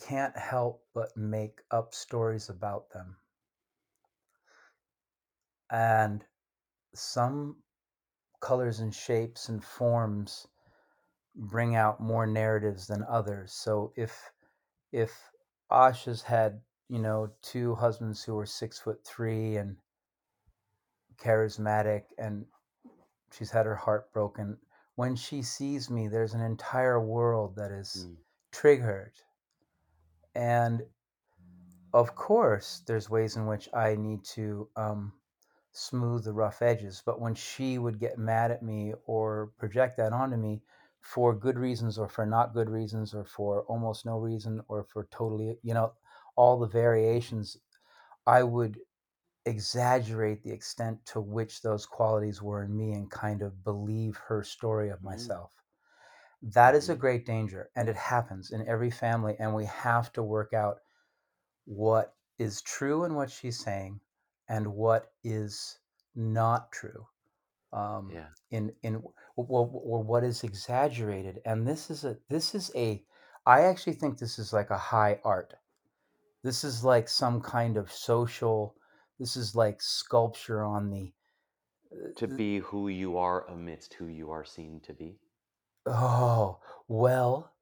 [0.00, 3.16] can't help but make up stories about them.
[5.70, 6.24] And
[6.94, 7.56] some
[8.40, 10.46] colors and shapes and forms
[11.34, 13.52] bring out more narratives than others.
[13.52, 14.32] So if
[14.92, 15.30] if
[15.70, 19.76] Asha's had, you know, two husbands who were six foot three and
[21.16, 22.46] charismatic and
[23.32, 24.58] she's had her heart broken.
[24.94, 28.16] When she sees me, there's an entire world that is Mm.
[28.52, 29.12] triggered.
[30.36, 30.86] And
[31.92, 35.20] of course, there's ways in which I need to um,
[35.72, 37.02] smooth the rough edges.
[37.04, 40.62] But when she would get mad at me or project that onto me
[41.00, 45.06] for good reasons or for not good reasons or for almost no reason or for
[45.10, 45.94] totally, you know,
[46.36, 47.56] all the variations,
[48.26, 48.80] I would
[49.46, 54.42] exaggerate the extent to which those qualities were in me and kind of believe her
[54.44, 55.04] story of Mm.
[55.04, 55.55] myself.
[56.42, 60.22] That is a great danger, and it happens in every family, and we have to
[60.22, 60.78] work out
[61.66, 64.00] what is true in what she's saying
[64.48, 65.78] and what is
[66.14, 67.06] not true
[67.72, 68.28] um, Yeah.
[68.50, 68.96] in in
[69.36, 73.04] or, or what is exaggerated and this is a this is a
[73.46, 75.54] i actually think this is like a high art
[76.42, 78.76] this is like some kind of social
[79.18, 81.12] this is like sculpture on the
[82.16, 85.18] To be who you are amidst who you are seen to be.
[85.86, 87.52] Oh well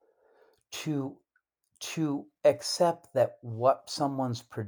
[0.72, 1.16] to
[1.80, 4.66] to accept that what someone's pro-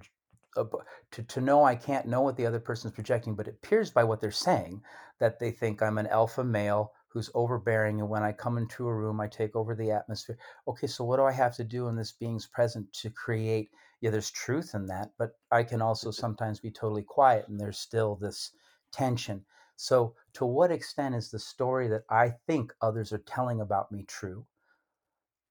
[0.57, 0.65] uh,
[1.11, 4.05] to, to know I can't know what the other person's projecting, but it appears by
[4.05, 4.83] what they're saying
[5.19, 8.95] that they think I'm an alpha male who's overbearing, and when I come into a
[8.95, 10.36] room, I take over the atmosphere.
[10.69, 13.70] Okay, so what do I have to do in this being's present to create?
[14.03, 17.79] Yeah, there's truth in that, but I can also sometimes be totally quiet, and there's
[17.79, 18.53] still this
[18.92, 19.47] tension.
[19.77, 24.05] So, to what extent is the story that I think others are telling about me
[24.05, 24.47] true?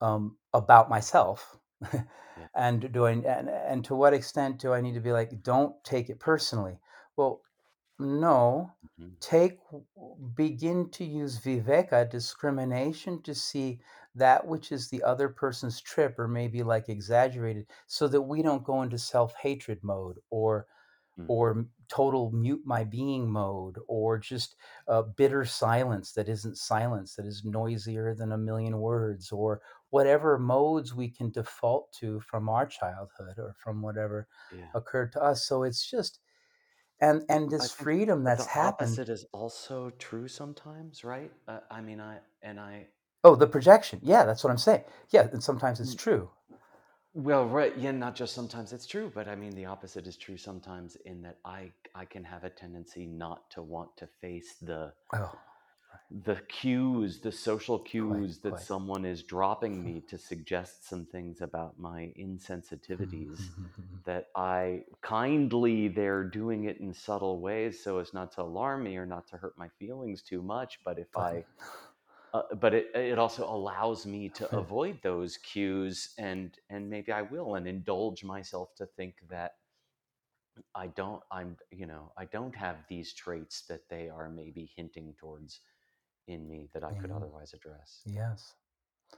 [0.01, 1.57] um, about myself
[2.35, 2.47] Yeah.
[2.55, 5.81] and do I and, and to what extent do I need to be like don't
[5.83, 6.79] take it personally
[7.15, 7.41] well
[7.99, 9.15] no Mhm.
[9.19, 9.59] take
[10.35, 13.81] begin to use viveka discrimination to see
[14.15, 18.63] that which is the other person's trip or maybe like exaggerated so that we don't
[18.63, 20.67] go into self-hatred mode or
[21.17, 21.27] Mhm.
[21.27, 24.55] or total mute my being mode or just
[24.87, 30.37] uh, bitter silence that isn't silence that is noisier than a million words or whatever
[30.39, 34.71] modes we can default to from our childhood or from whatever Yeah.
[34.73, 36.19] occurred to us so it's just
[37.01, 41.31] and and this freedom the that's happened opposite is also true sometimes, right?
[41.47, 42.87] Uh, I mean, I and I
[43.23, 45.95] oh the projection yeah that's what i'm saying yeah and sometimes it's Mm.
[45.95, 46.29] true
[47.15, 50.37] well, right, yeah, not just sometimes it's true, but I mean the opposite is true
[50.37, 54.93] sometimes in that I I can have a tendency not to want to face the
[55.13, 55.31] oh
[56.11, 58.61] the cues, the social cues that quite.
[58.61, 63.41] someone is dropping me to suggest some things about my insensitivities
[64.05, 68.97] that I kindly they're doing it in subtle ways so as not to alarm me
[68.97, 70.79] or not to hurt my feelings too much.
[70.85, 71.43] But if I,
[72.35, 77.21] uh, but it, it also allows me to avoid those cues and and maybe I
[77.21, 79.53] will and indulge myself to think that
[80.75, 85.15] I don't I'm you know I don't have these traits that they are maybe hinting
[85.19, 85.61] towards
[86.27, 88.05] in me that I could otherwise address.
[88.05, 88.55] Yes.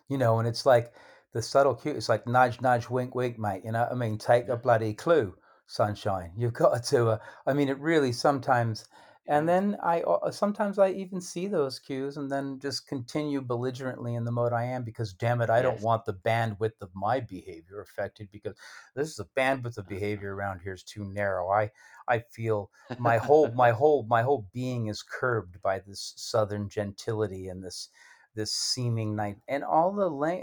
[0.10, 0.94] You know, and it's like
[1.34, 1.94] the subtle cue.
[1.94, 3.64] It's like nudge, nudge, wink, wink, mate.
[3.66, 4.18] You know what I mean?
[4.18, 4.54] Take Yeah.
[4.54, 5.36] a bloody clue,
[5.68, 6.34] sunshine.
[6.38, 7.10] You've got to.
[7.12, 8.86] Uh, I mean, it really sometimes.
[9.30, 14.16] And then I uh, sometimes I even see those cues and then just continue belligerently
[14.16, 17.20] in the mode I am because damn it, I don't want the bandwidth of my
[17.20, 18.56] behavior affected because
[18.96, 21.50] this is the bandwidth of behavior around here is too narrow.
[21.52, 21.72] I
[22.08, 27.50] I feel my whole my whole my whole being is curbed by this southern gentility
[27.50, 27.90] and this
[28.34, 30.42] this seeming night and all the la-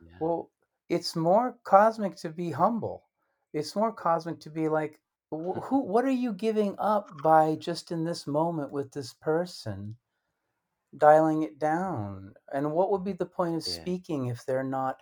[0.00, 0.10] Yeah.
[0.18, 0.50] well
[0.88, 3.04] it's more cosmic to be humble
[3.52, 5.00] it's more cosmic to be like
[5.36, 9.96] wh- who what are you giving up by just in this moment with this person
[10.98, 13.72] dialing it down and what would be the point of Yeah.
[13.72, 15.00] speaking if they're not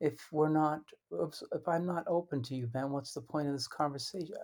[0.00, 0.80] if we're not
[1.14, 4.36] oops, if i'm not open to you ben what's the point of this conversation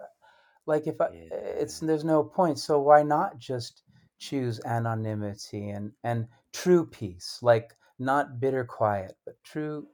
[0.66, 1.28] like if I, Yeah.
[1.32, 3.82] it's there's no point so why not just
[4.18, 9.88] choose anonymity and and true peace like not bitter quiet but true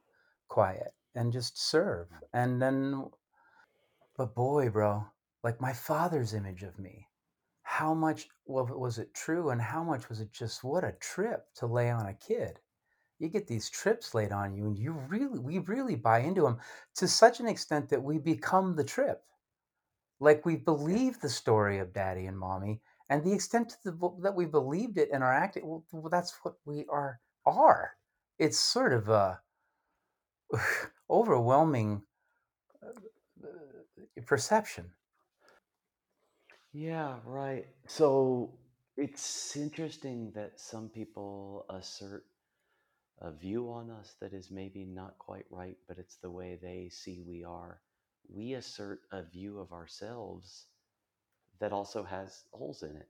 [0.47, 2.19] quiet and just serve mm.
[2.33, 3.05] and then
[4.17, 5.05] but boy bro
[5.45, 7.07] like my father's image of me.
[7.61, 11.45] How much well, was it true and how much was it just what a trip
[11.57, 12.57] to lay on a kid.
[13.19, 16.57] You get these trips laid on you and you really we really buy into them
[16.95, 19.21] to such an extent that we become the trip.
[20.19, 24.35] Like we believe the story of daddy and mommy and the extent to the, that
[24.35, 27.91] we believed it and are acting well, well, that's what we are are.
[28.39, 29.39] It's sort of a
[31.07, 32.01] overwhelming
[32.83, 32.99] uh,
[34.25, 34.89] perception.
[36.75, 37.67] Yeah, right.
[37.87, 38.51] So
[38.97, 42.25] it's interesting that some people assert
[43.21, 46.89] a view on us that is maybe not quite right, but it's the way they
[46.89, 47.81] see we are.
[48.29, 50.67] We assert a view of ourselves
[51.59, 53.09] that also has holes in it.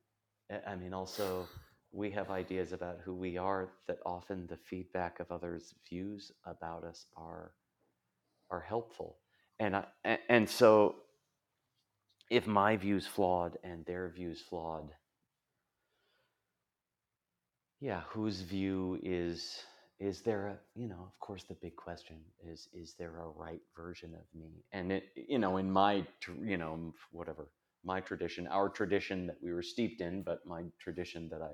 [0.67, 1.47] I I mean, also,
[1.91, 6.83] we have ideas about who we are that often the feedback of others' views about
[6.83, 7.53] us are
[8.50, 9.17] are helpful.
[9.59, 10.95] And I, a- and so
[12.30, 14.92] if my view's flawed and their view's flawed,
[17.80, 19.63] yeah, whose view is
[20.00, 23.62] is there a you know of course the big question is is there a right
[23.75, 24.63] version of me?
[24.74, 26.06] And it you know in my
[26.44, 27.50] you know whatever
[27.83, 31.54] my tradition our tradition that we were steeped in but my tradition that i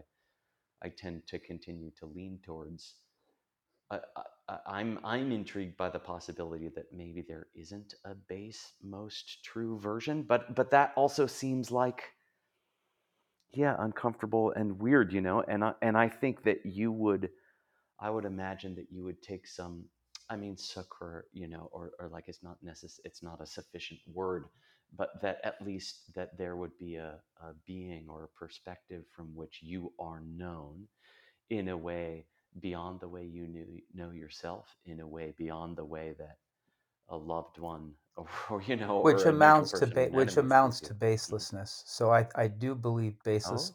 [0.86, 2.96] i tend to continue to lean towards
[4.68, 10.24] i'm i'm intrigued by the possibility that maybe there isn't a base most true version
[10.24, 12.04] but but that also seems like
[13.54, 17.30] yeah uncomfortable and weird you know and I, and I think that you would
[18.00, 19.86] I would imagine that you would take some,
[20.30, 24.02] I mean, succor, you know, or, or like it's not necess- it's not a sufficient
[24.12, 24.46] word,
[24.98, 29.36] but that at least that there would be a, a being or a perspective from
[29.36, 30.88] which you are known
[31.50, 32.26] in a way
[32.60, 36.38] beyond the way you knew, know yourself, in a way beyond the way that
[37.10, 40.38] a loved one or, or you know, which or a neutral amounts to ba- which
[40.38, 41.00] amounts to Mhm.
[41.00, 41.84] baselessness.
[41.86, 43.74] So I I do believe baseless.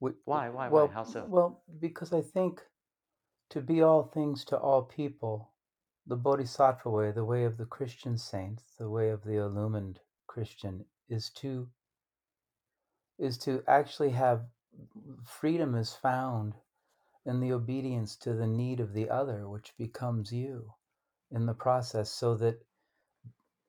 [0.00, 0.70] Oh, why, why, why?
[0.70, 1.28] Well, How so?
[1.28, 2.62] well, because I think
[3.50, 5.50] to be all things to all people,
[6.06, 10.84] the Bodhisattva way, the way of the Christian saint the way of the illumined Christian,
[11.08, 11.68] is to
[13.18, 14.44] is to actually have
[15.24, 16.54] freedom is found
[17.24, 20.72] in the obedience to the need of the other, which becomes you
[21.30, 22.64] in the process, so that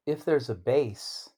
[0.05, 1.29] if there's a base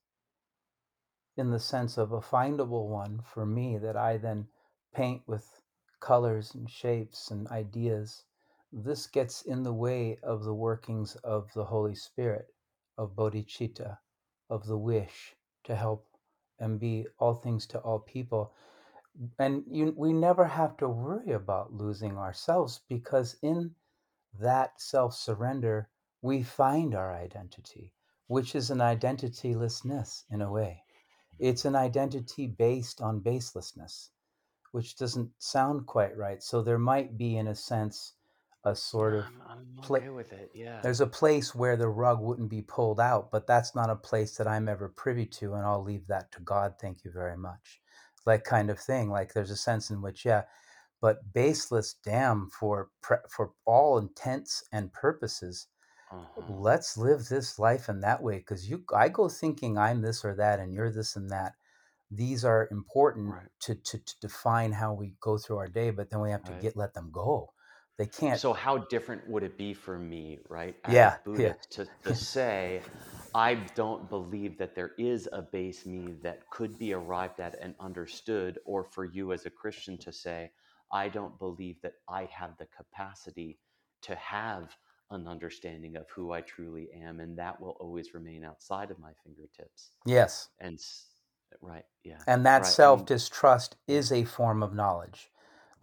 [1.38, 4.48] in the sense of a findable one for me that I then
[4.94, 5.62] paint with
[6.00, 8.24] colors and shapes and ideas,
[8.72, 12.48] this gets in the way of the workings of the Holy Spirit,
[12.98, 13.98] of bodhicitta,
[14.50, 15.36] of the wish
[15.66, 16.08] to help
[16.60, 18.54] and be all things to all people.
[19.40, 23.76] And you, we never have to worry about losing ourselves because in
[24.40, 25.90] that self surrender,
[26.22, 27.94] we find our identity,
[28.28, 30.84] which is an identitylessness in a way.
[31.40, 34.10] It's an identity based on baselessness,
[34.72, 36.42] which doesn't sound quite right.
[36.42, 38.14] So there might be, in a sense,
[38.64, 40.52] a sort of I'm, I'm pla okay with it.
[40.54, 40.80] Yeah.
[40.82, 44.38] there's a place where the rug wouldn't be pulled out, but that's not a place
[44.38, 46.76] that I'm ever privy to, and I'll leave that to God.
[46.82, 47.80] Thank you very much.
[48.26, 49.10] Like kind of thing.
[49.10, 50.46] Like there's a sense in which, yeah,
[51.02, 55.68] but baseless, damn, for pre- for all intents and purposes,
[56.10, 56.48] Uh-huh.
[56.48, 58.38] let's live this life in that way.
[58.40, 61.54] Because you, I go thinking I'm this or that, and you're this and that.
[62.12, 63.50] These are important Right.
[63.62, 66.54] to to, to define how we go through our day, but then we have to
[66.54, 66.66] Right.
[66.66, 67.55] get let them go.
[67.98, 68.40] They can't.
[68.40, 72.16] So how different would it be for me, right, as a Yeah, yeah, to, to
[72.16, 72.82] say,
[73.34, 77.76] I don't believe that there is a base me that could be arrived at and
[77.80, 80.52] understood, or for you as a Christian to say,
[80.92, 83.60] I don't believe that I have the capacity
[84.04, 84.76] to have
[85.12, 89.12] an understanding of who I truly am, and that will always remain outside of my
[89.24, 89.92] fingertips.
[90.06, 90.50] yes.
[90.60, 90.80] And
[91.62, 92.68] right, yeah, And that right.
[92.68, 95.30] Self mean, distrust yeah, is a form of knowledge.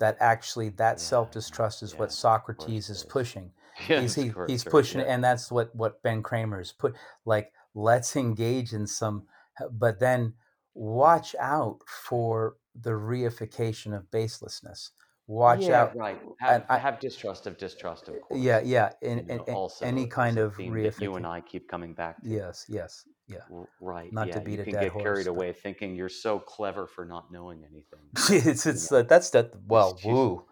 [0.02, 2.00] That actually, that yeah, self-distrust is yeah.
[2.00, 3.52] what Socrates is pushing.
[3.86, 5.06] He's he, course, he's pushing, Yeah.
[5.14, 6.94] and that's what what Ben Kramer's put.
[7.24, 9.26] Like, let's engage in some,
[9.70, 10.34] but then
[10.74, 14.90] watch out for the reification of baselessness.
[15.32, 16.20] Watch Yeah, out, right.
[16.22, 18.66] and Have I, have distrust of distrust, of yeah, course.
[18.66, 21.26] yeah, and, You and, know, and any kind of that you and.
[21.26, 22.28] I keep coming back to.
[22.28, 23.38] Yes, yes, yeah.
[23.80, 24.12] Right.
[24.12, 26.38] Not to Yeah, you beat a can get carried horse, but away thinking you're so
[26.38, 28.04] clever for not knowing anything.
[28.48, 29.52] it's You it's uh, know, that's that.
[29.66, 30.44] Well, you woo,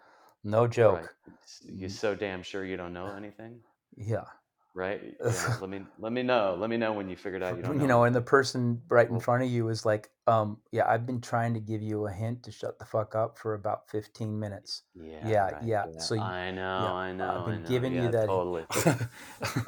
[0.44, 1.14] no joke.
[1.44, 3.60] S- You're so damn sure you don't know anything,
[3.96, 4.24] Yeah.
[4.80, 5.02] Right?
[5.24, 5.56] Yeah.
[5.60, 6.56] Let me let me know.
[6.58, 8.80] Let me know when you figured out you don't you know know, and the person
[8.88, 12.06] right in front of you is like, um, yeah, I've been trying to give you
[12.06, 14.82] a hint to shut the fuck up for about 15 minutes.
[14.94, 15.62] Yeah, Yeah, right.
[15.62, 15.84] yeah.
[15.92, 16.00] Yeah.
[16.00, 17.24] So you, I yeah, know, I know.
[17.38, 17.68] I've been know.
[17.68, 18.26] giving you that.
[18.26, 18.64] totally.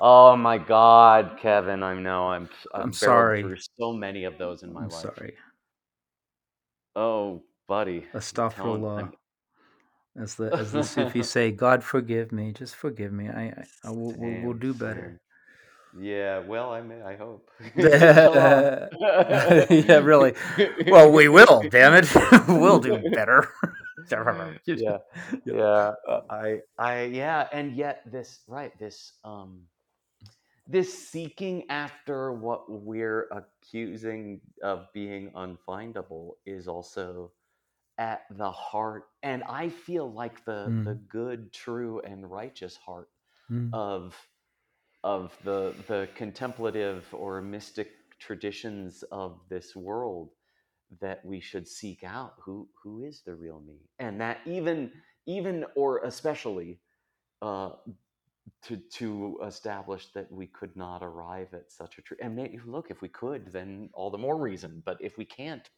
[0.00, 1.82] Oh my God, Kevin!
[1.82, 3.42] I know I'm I'm barreled sorry.
[3.42, 5.04] There's so many of those in my I'm life.
[5.04, 5.34] sorry.
[6.96, 8.06] Oh, buddy,
[8.58, 8.84] I'm.
[8.96, 9.12] I'm.
[10.16, 13.28] As the as the Sufis say, God forgive me, just forgive me.
[13.30, 15.20] I I, I will we'll, we'll do better.
[15.92, 16.40] Yeah.
[16.40, 17.02] Well, I may.
[17.02, 17.50] I hope.
[19.70, 20.34] Yeah, really.
[20.88, 21.62] Well, we will.
[21.70, 22.08] Damn it,
[22.48, 23.48] we'll do better.
[24.10, 24.54] yeah.
[24.66, 24.98] Yeah.
[25.44, 25.92] Yeah.
[26.08, 26.58] Uh, I.
[26.78, 27.04] I.
[27.04, 27.48] Yeah.
[27.52, 28.40] And yet, this.
[28.48, 28.72] Right.
[28.78, 29.14] This.
[29.24, 29.62] Um.
[30.66, 37.32] this seeking after what we're accusing of being unfindable is also
[38.02, 43.10] at the heart and i feel like the the Mm, good true and righteous heart
[43.50, 43.74] mm.
[43.74, 44.16] of
[45.04, 50.30] of the the contemplative or mystic traditions of this world
[51.00, 54.92] that we should seek out who who is the real me and that even
[55.26, 56.80] even or especially
[57.42, 57.70] uh,
[58.62, 62.90] to to establish that we could not arrive at such a true and maybe look
[62.90, 65.70] if we could then all the more reason but if we can't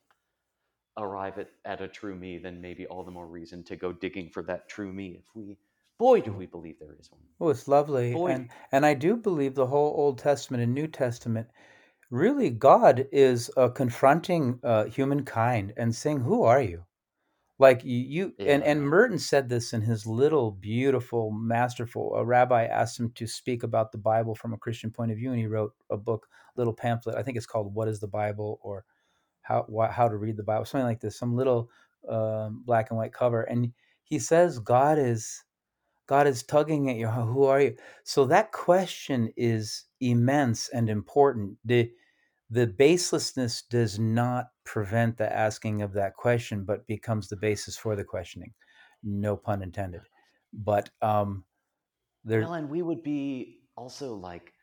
[0.97, 4.29] arrive at, at a true me then maybe all the more reason to go digging
[4.31, 5.57] for that true me if we
[5.99, 8.13] boy do we believe there is one Oh, it's lovely.
[8.13, 11.49] boy And and I do believe the whole Old Testament and New Testament
[12.11, 16.85] really God is uh, confronting uh, humankind and saying, "Who are you?"
[17.59, 22.15] Like you, you and and Merton said this in his little beautiful, masterful.
[22.15, 25.31] A rabbi asked him to speak about the Bible from a Christian point of view,
[25.31, 27.17] and he wrote a book, little pamphlet.
[27.17, 28.85] I think it's called "What Is the Bible?" or
[29.45, 31.19] "How wha- How to Read the Bible," something like this.
[31.19, 31.71] Some little
[32.09, 33.73] um, black and white cover, and
[34.05, 35.45] he says God is
[36.07, 37.09] God is tugging at you.
[37.09, 37.77] Who are you?
[38.05, 41.59] So that question is immense and important.
[41.65, 41.93] The
[42.51, 47.97] the baselessness does not prevent the asking of that question, but becomes the basis for
[47.97, 48.53] the questioning.
[49.03, 50.03] No pun intended.
[50.53, 51.45] But um,
[52.25, 54.54] there, well and we would be also like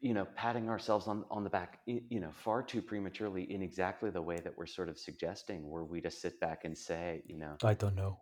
[0.00, 4.10] you know patting ourselves on on the back you know far too prematurely in exactly
[4.10, 7.38] the way that we're sort of suggesting were we to sit back and say you
[7.38, 8.18] know I don't know.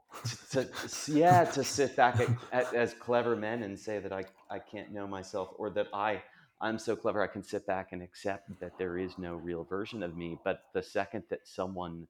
[0.52, 4.24] to, to yeah to sit back at, at, as clever men and say that I,
[4.48, 6.22] I can't know myself or that I
[6.60, 10.04] I'm so clever I can sit back and accept that there is no real version
[10.04, 12.06] of me but the second that someone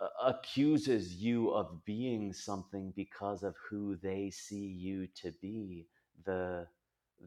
[0.00, 5.86] uh, accuses you of being something because of who they see you to be
[6.24, 6.66] the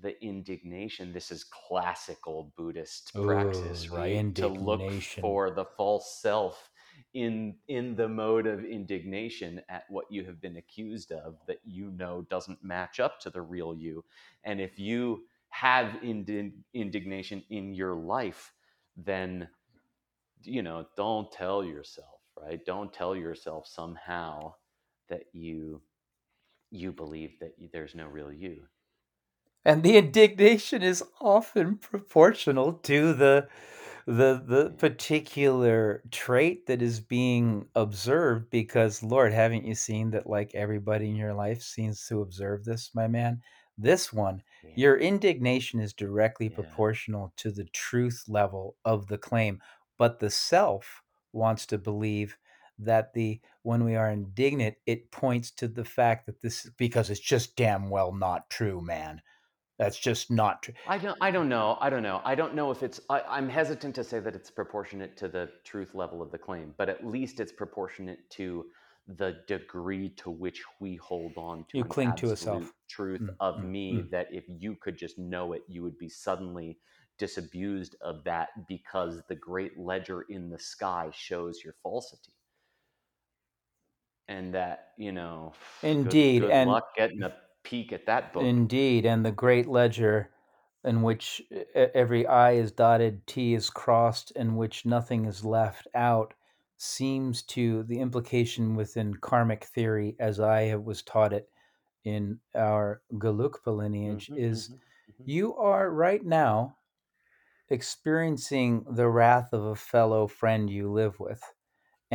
[0.01, 6.69] the indignation this is classical buddhist praxis the right to look for the false self
[7.13, 11.91] in in the mode of indignation at what you have been accused of that you
[11.91, 14.03] know doesn't match up to the real you
[14.43, 18.53] and if you have indi- indignation in your life
[18.97, 19.47] then
[20.43, 22.63] you know, don't tell yourself, right?
[22.65, 24.53] Don't tell yourself somehow
[25.09, 25.81] that you
[26.71, 28.63] you believe that there's no real you.
[29.65, 33.47] And the indignation is often proportional to the
[34.07, 40.53] the the particular trait that is being observed because lord haven't you seen that like
[40.53, 43.41] everybody in your life seems to observe this my man?
[43.77, 46.55] This one yeah, your indignation is directly yeah.
[46.55, 49.59] proportional to the truth level of the claim.
[49.97, 51.01] But the self
[51.33, 52.37] wants to believe
[52.79, 57.19] that the when we are indignant it points to the fact that this because it's
[57.19, 59.21] just damn well not true man
[59.77, 60.73] that's just not true.
[60.87, 61.17] I don't.
[61.21, 61.77] I don't know.
[61.81, 62.21] I don't know.
[62.23, 62.99] I don't know if it's.
[63.09, 66.73] I, I'm hesitant to say that it's proportionate to the truth level of the claim,
[66.77, 68.65] but at least it's proportionate to
[69.07, 72.73] the degree to which we hold on to You cling to a self.
[72.89, 74.09] truth Mm, of mm, me mm.
[74.11, 76.79] that if you could just know it, you would be suddenly
[77.17, 82.33] disabused of that because the great ledger in the sky shows your falsity,
[84.27, 85.53] and that you know,
[86.03, 87.33] good Indeed, good and luck getting a
[87.65, 88.43] peek at that book.
[88.43, 90.29] indeed, and the great ledger
[90.83, 91.41] in which
[91.73, 96.33] every I is dotted, T is crossed, in which nothing is left out,
[96.77, 101.49] seems to the implication within karmic theory, as I was taught it
[102.03, 104.75] in our Gelukpa hmm lineage, is hmm
[105.17, 106.77] hmm you are right now
[107.69, 111.41] experiencing the wrath of a fellow friend you live with.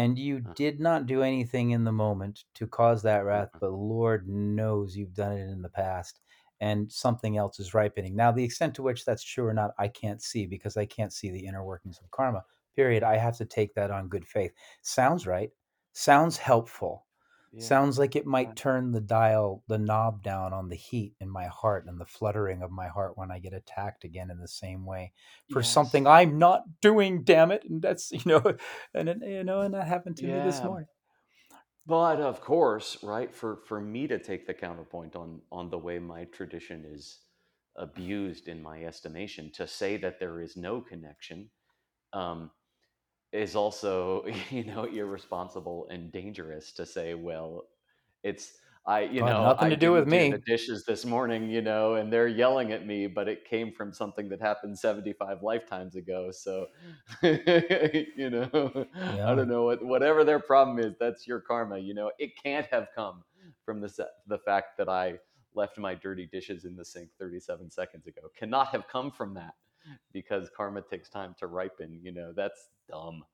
[0.00, 3.61] And you Uh-huh, did not do anything in the moment to cause that wrath, uh-huh.
[3.61, 6.21] but Lord knows you've done it in the past,
[6.61, 8.16] and something else is ripening.
[8.16, 11.12] Now, the extent to which that's true or not, I can't see because I can't
[11.12, 12.45] see the inner workings of karma.
[12.76, 13.02] Period.
[13.02, 14.52] I have to take that on good faith.
[14.83, 15.50] Sounds right.
[15.92, 17.07] Sounds helpful.
[17.52, 17.62] Yeah.
[17.62, 21.47] Sounds like it might turn the dial, the knob down on the heat in my
[21.47, 24.87] heart and the fluttering of my heart when I get attacked again in the same
[24.87, 25.12] way
[25.49, 25.62] for Yes.
[25.62, 27.64] something I'm not doing, damn it.
[27.69, 28.42] And that's, you know,
[28.95, 30.88] and it, you know, and that happened to me this morning.
[31.87, 35.99] But of course, right, for, for me to take the counterpoint on on the way
[35.99, 37.21] my tradition is
[37.76, 41.50] abused in my estimation, to say that there is no connection,
[42.12, 42.50] um,
[43.33, 47.65] is also, you know, irresponsible and dangerous to say, well,
[48.23, 51.51] it's I, you Got know, nothing I to do with didn't the dishes this morning,
[51.51, 55.43] you know, and they're yelling at me, but it came from something that happened 75
[55.43, 56.31] lifetimes ago.
[56.31, 56.67] So,
[57.23, 62.11] you know, I don't know what whatever their problem is, that's your karma, you know.
[62.19, 63.23] It can't have come
[63.65, 65.19] from the the fact that I
[65.55, 69.55] left my dirty dishes in the sink 37 seconds ago cannot have come from that
[70.13, 72.01] because karma takes time to ripen.
[72.03, 73.25] You know, that's dumb.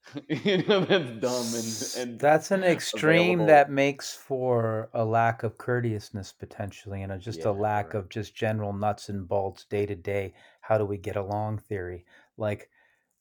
[0.28, 3.46] you know, that's dumb and, and That's an extreme available.
[3.46, 7.94] that makes for a lack of courteousness potentially, and a, just Yeah, a lack right.
[7.94, 10.34] of just general nuts and bolts day to day.
[10.60, 12.04] How do we get along theory?
[12.36, 12.70] Like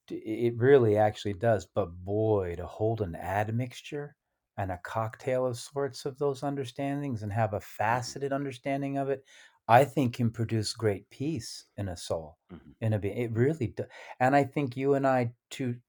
[0.10, 1.66] it really actually does.
[1.68, 4.18] But boy, to hold an admixture
[4.58, 9.10] and a cocktail of sorts of those understandings and have a Mhm, faceted understanding of
[9.10, 9.26] it,
[9.72, 12.40] I think can produce great peace in a soul.
[12.50, 13.88] mhm, In a being, it really does.
[14.20, 15.80] And I think you and I, to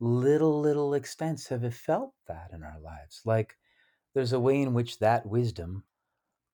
[0.00, 3.22] little little extents, have felt that in our lives.
[3.26, 3.58] Like
[4.14, 5.84] there's a way in which that wisdom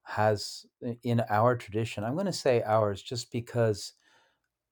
[0.04, 0.66] has
[1.02, 2.04] in our tradition.
[2.04, 3.94] I'm going to say ours just because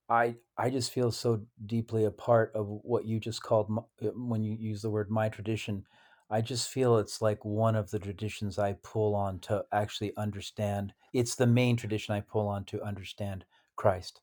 [0.08, 4.12] I I just feel so deeply a part of what you just called m- uh,
[4.14, 5.86] when you use the word my tradition.
[6.30, 10.94] I just feel it's like one of the traditions I pull on to actually understand.
[11.12, 13.44] It's the main tradition I pull on to understand
[13.76, 14.20] Christ.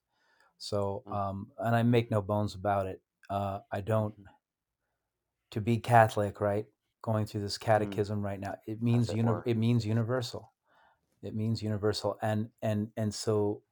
[0.57, 3.01] So, mm, um, and I make no bones about it.
[3.29, 4.15] Uh, I don't
[5.51, 6.65] to be Catholic, right?
[7.01, 8.55] Going through this mm, catechism right now.
[8.65, 9.41] It means uni-.
[9.45, 10.53] It means universal.
[11.23, 13.63] It means universal, and and and so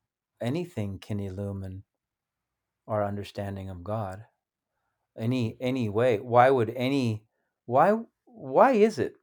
[0.42, 1.84] anything can illumine
[2.88, 4.26] our understanding of God.
[5.18, 6.20] Any any way.
[6.20, 7.26] Why would any?
[7.66, 7.98] Why
[8.36, 9.16] why is it?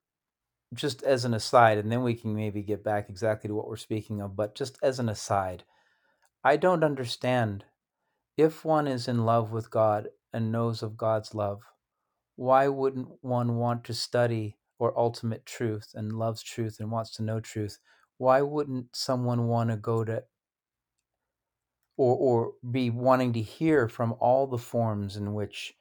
[0.74, 3.76] Just as an aside, and then we can maybe get back exactly to what we're
[3.76, 4.36] speaking of.
[4.36, 5.64] But just as an aside,
[6.42, 7.64] I don't understand
[8.36, 11.62] if one is in love with God and knows of God's love
[12.36, 17.22] why wouldn't one want to study or ultimate truth and loves truth and wants to
[17.22, 17.78] know truth?
[18.18, 20.24] Why wouldn't someone want to go to
[21.96, 25.74] or, or be wanting to hear from all the forms in which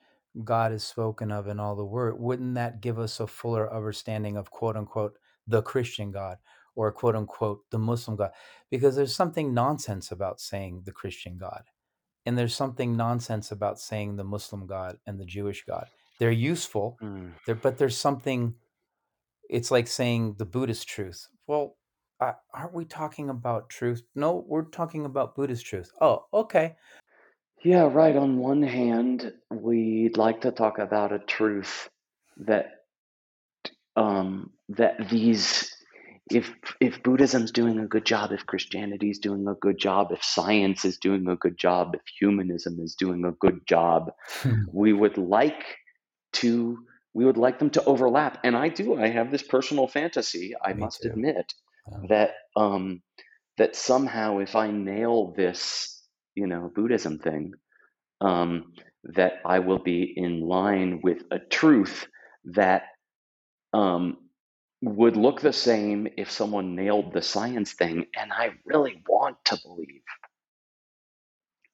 [0.44, 2.20] God is spoken of in all the word?
[2.20, 5.18] Wouldn't that give us a fuller understanding of quote unquote
[5.48, 6.38] the Christian God
[6.76, 8.32] or quote unquote the Muslim God?
[8.70, 11.64] Because there's something nonsense about saying the Christian God.
[12.26, 15.88] And there's something nonsense about saying the Muslim God and the Jewish God.
[16.20, 17.34] They're useful, Mm.
[17.62, 18.56] but there's something
[19.50, 21.28] it's like saying the Buddhist truth.
[21.46, 21.76] Well,
[22.22, 24.04] uh, aren't we talking about truth?
[24.16, 25.92] No, we're talking about Buddhist truth.
[26.00, 26.78] Oh, okay.
[27.64, 28.16] Yeah, right.
[28.16, 31.90] On one hand, we'd like to talk about a truth
[32.38, 32.72] that
[33.96, 35.76] um, that these
[36.32, 40.86] if if Buddhism's doing a good job, if Christianity's doing a good job, if science
[40.86, 44.12] is doing a good job, if humanism is doing a good job,
[44.72, 45.78] we would like
[46.34, 46.80] to
[47.14, 48.40] we would like them to overlap.
[48.44, 48.98] And I do.
[49.00, 50.54] I have this personal fantasy.
[50.64, 51.10] I Me must too.
[51.10, 51.54] admit
[51.92, 52.08] Yeah.
[52.10, 53.02] that um,
[53.58, 56.01] that somehow, if I nail this,
[56.36, 57.54] you know, Buddhism thing,
[58.22, 58.74] um,
[59.06, 62.08] that I will be in line with a truth
[62.46, 62.84] that
[63.74, 64.18] um,
[64.82, 69.60] would look the same if someone nailed the science thing, and I really want to
[69.64, 70.02] believe.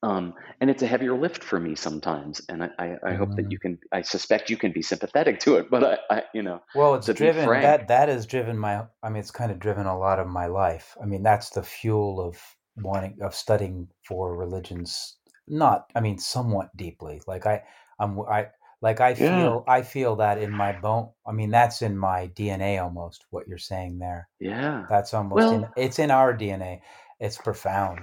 [0.03, 3.51] Um, and it's a heavier lift for me sometimes, and I, I, I hope that
[3.51, 3.59] you Mm.
[3.59, 3.79] can.
[3.91, 7.09] I suspect you can be sympathetic to it, but I, I, you know, Well, it's
[7.11, 8.85] driven frank, that that has driven my.
[9.03, 10.95] I mean, it's kind of driven a lot of my life.
[11.01, 15.17] I mean, that's the fuel of wanting of studying for religions.
[15.47, 17.21] Not, I mean, somewhat deeply.
[17.25, 17.63] Like I,
[17.99, 18.47] I'm, I
[18.81, 21.09] like I yeah, feel I feel that in my bone.
[21.25, 23.25] I mean, that's in my DNA almost.
[23.31, 24.27] What you're saying there.
[24.39, 24.85] yeah.
[24.89, 26.81] That's almost in Well, it's in our DNA.
[27.19, 28.01] It's profound.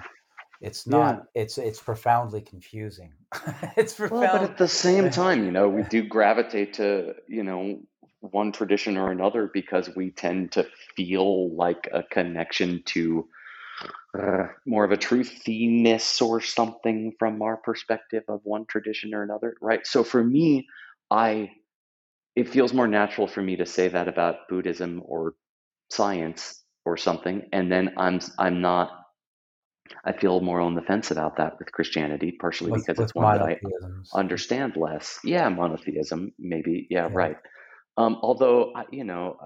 [0.61, 0.99] It's yeah.
[0.99, 3.13] not it's it's profoundly confusing.
[3.77, 7.81] it's Well, but at the same time, you know, we do gravitate to, you know,
[8.21, 13.29] one tradition or another because we tend to feel like a connection to
[14.19, 19.57] uh, more of a truthiness or something from our perspective of one tradition or another,
[19.61, 19.87] right?
[19.87, 20.69] So for me,
[21.11, 21.51] I
[22.37, 25.35] it feels more natural for me to say that about Buddhism or
[25.91, 29.01] science or something, and then I'm I'm not.
[30.05, 33.35] I feel more on the fence about that with Christianity, partially with because it's one
[33.35, 33.61] that I
[34.15, 35.19] understand less.
[35.23, 36.87] Yeah, monotheism, maybe.
[36.89, 37.15] Yeah, Yeah.
[37.15, 37.37] right.
[37.97, 39.37] Um, although, you know,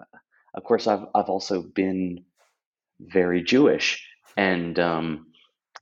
[0.55, 2.25] of course, I've I've also been
[3.01, 5.27] very Jewish, and um,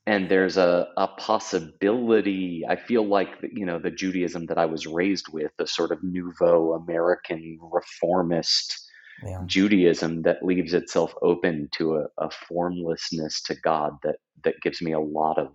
[0.07, 4.87] and there's a, a possibility i feel like you know the judaism that i was
[4.87, 8.89] raised with the sort of nouveau american reformist
[9.23, 9.43] Yeah.
[9.47, 14.93] judaism that leaves itself open to a, a formlessness to god that that gives me
[14.93, 15.49] a lot of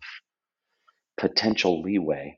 [1.18, 2.38] potential leeway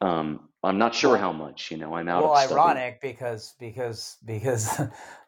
[0.00, 4.80] um, i'm not sure how much you know i'm out well, ironic because because because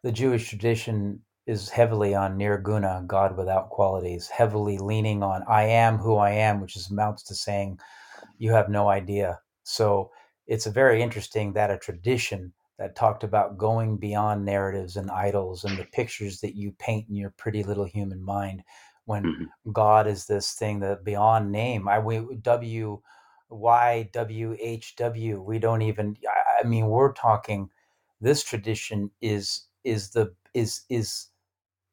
[0.03, 5.98] the Jewish tradition is heavily on nirguna, God without qualities, heavily leaning on I am
[5.98, 7.78] who I am, which is amounts to saying
[8.38, 9.40] you have no idea.
[9.64, 10.11] So
[10.46, 15.64] it's a very interesting that a tradition that talked about going beyond narratives and idols
[15.64, 18.62] and the pictures that you paint in your pretty little human mind
[19.04, 19.72] when Mhm.
[19.72, 21.88] God is this thing that beyond name.
[21.88, 23.00] I we W
[23.50, 25.40] Y W H W.
[25.42, 26.16] We don't even.
[26.28, 27.70] I, I mean, we're talking.
[28.20, 31.28] This tradition is is the is is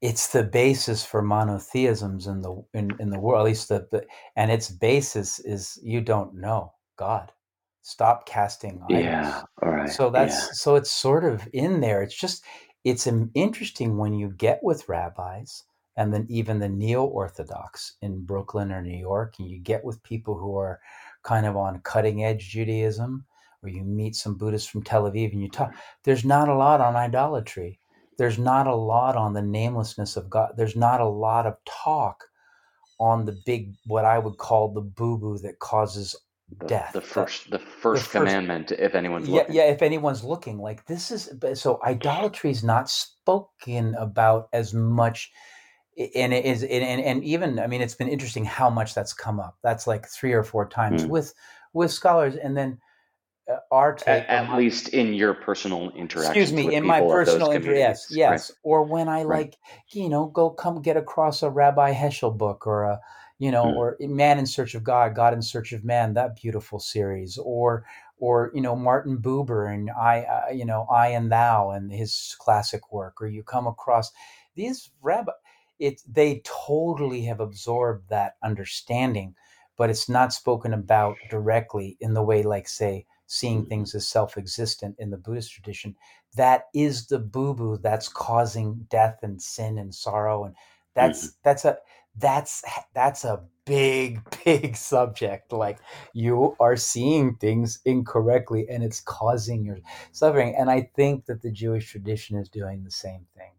[0.02, 3.42] it's the basis for monotheisms in the in, in the world.
[3.42, 7.32] At least the, the and its basis is you don't know God.
[7.84, 9.04] Stop casting idols.
[9.04, 9.42] Yeah.
[9.64, 9.90] All right.
[9.90, 10.50] So that's yeah.
[10.54, 12.02] so it's sort of in there.
[12.02, 12.44] It's just
[12.84, 15.64] it's interesting when you get with rabbis
[15.98, 20.38] and then even the neo-orthodox in Brooklyn or New York, and you get with people
[20.38, 20.80] who are
[21.24, 23.26] kind of on cutting edge Judaism,
[23.62, 25.76] or you meet some Buddhists from Tel Aviv and you talk.
[26.04, 27.81] There's not a lot on idolatry.
[28.22, 30.54] There's not a lot on the namelessness of God.
[30.56, 32.24] There's not a lot of talk
[33.00, 36.16] on the big what I would call the boo-boo that causes
[36.60, 36.92] The, death.
[36.94, 39.56] the first, the first first- commandment, if anyone's yeah, looking.
[39.56, 39.64] yeah.
[39.76, 45.32] If anyone's looking, like this is so idolatry is not spoken about as much,
[46.16, 49.14] and it is, and, and and even I mean, it's been interesting how much that's
[49.14, 49.56] come up.
[49.64, 51.10] That's like three or four times Mm.
[51.10, 51.34] with
[51.74, 52.78] with scholars, and then
[53.50, 54.24] uh, our take.
[54.24, 56.52] At, at least in your personal interactions.
[56.52, 58.42] excuse me with in my personal yes communities, right?
[58.42, 59.46] yes or when i Right.
[59.46, 59.58] like
[59.92, 63.00] you know go come get across a rabbi heschel book or a
[63.40, 63.76] you know Mm.
[63.76, 67.86] or man in search of god god in search of man that beautiful series or
[68.20, 72.36] or you know martin buber and i uh, you know i and thou and his
[72.40, 74.12] classic work or you come across
[74.56, 75.32] these rabbi
[75.80, 79.34] it they totally have absorbed that understanding
[79.78, 83.70] but it's not spoken about directly in the way like say seeing Mhm.
[83.70, 85.96] things as self-existent in the buddhist tradition
[86.36, 90.56] that is the boo-boo that's causing death and sin and sorrow and
[90.96, 91.78] that's that's a
[92.18, 92.62] that's
[92.94, 95.80] that's a big big subject like
[96.14, 99.78] you are seeing things incorrectly and it's causing your
[100.12, 103.52] suffering and i think that the jewish tradition is doing the same thing.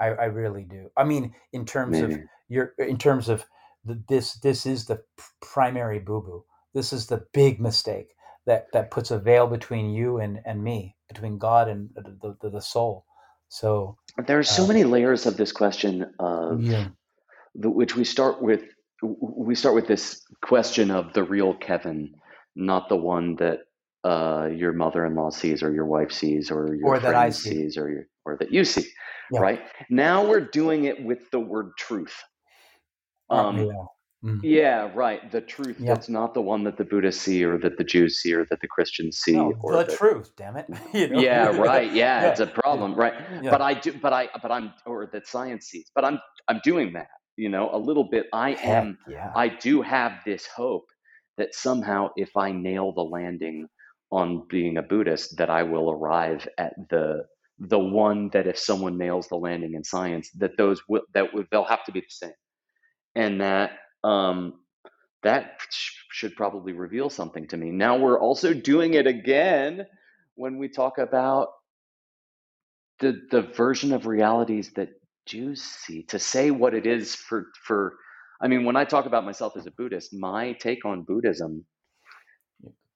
[0.00, 0.90] I, I really do.
[0.96, 3.44] I mean in terms of your in terms of
[3.84, 5.04] the, this this is the
[5.40, 6.44] primary boo-boo.
[6.74, 10.96] This is the big mistake that that puts a veil between you and and me
[11.08, 13.04] between god and the the, the soul
[13.48, 16.88] so There are so Uh, many layers of this question of yeah
[17.54, 18.62] the, which we start with.
[19.02, 22.14] We start with this question of the real Kevin,
[22.54, 23.58] not the one that
[24.04, 27.50] uh, your mother-in-law sees, or your wife sees, or your Or that I see.
[27.50, 28.86] sees, or your, or that you see.
[29.30, 29.40] Yeah.
[29.40, 32.14] Right now, we're doing it with the word truth.
[33.28, 33.96] Um, all?
[34.24, 34.40] Mm.
[34.44, 35.30] yeah, right.
[35.32, 35.94] The truth Yeah.
[35.94, 38.60] that's not the one that the Buddhists see, or that the Jews see, or that
[38.60, 41.20] the Christians see, no, or the that, truth damn it you know?
[41.20, 43.50] yeah right yeah, Yeah, it's a problem right yeah.
[43.50, 46.92] but i do but i but i'm or that science sees but i'm i'm doing
[46.94, 50.86] that you know a little bit i am yeah i do have this hope
[51.38, 53.66] that somehow if i nail the landing
[54.12, 57.24] on being a buddhist that i will arrive at the
[57.58, 61.44] the one that if someone nails the landing in science that those will that will
[61.50, 62.32] they'll have to be the same
[63.16, 63.72] and that
[64.04, 64.54] um
[65.22, 67.70] that sh- should probably reveal something to me.
[67.70, 69.86] Now we're also doing it again
[70.36, 71.48] when we talk about
[73.00, 74.90] the the version of realities that
[75.26, 76.04] Jews see.
[76.04, 77.94] To say what it is for for
[78.42, 81.66] I mean, when I talk about myself as a Buddhist, my take on Buddhism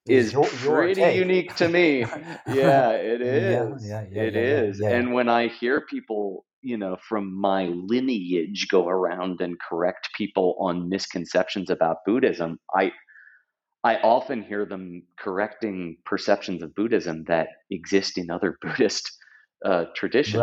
[0.08, 1.16] is your- your pretty take.
[1.16, 2.04] unique to me.
[2.46, 3.68] yeah, it is.
[3.78, 8.66] Yeah, yeah, yeah, It yeah, And when I hear people, you know, from my lineage
[8.70, 12.92] go around and correct people on misconceptions about Buddhism, I
[13.84, 19.12] I often hear them correcting perceptions of Buddhism that exist in other Buddhist
[19.64, 20.34] uh, traditions.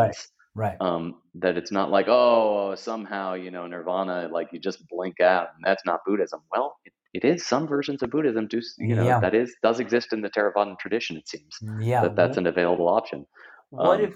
[0.55, 1.03] right Um,
[1.43, 5.61] that it's not like, oh, somehow, you know, nirvana, like you just blink out and
[5.67, 6.39] that's not Buddhism.
[6.53, 7.45] Well, it, it is.
[7.45, 9.19] Some versions of Buddhism do, you know, Yeah.
[9.19, 12.87] that is, does exist in the Theravadan tradition, it seems, yeah that that's an available
[12.87, 13.25] option.
[13.71, 14.13] what um, if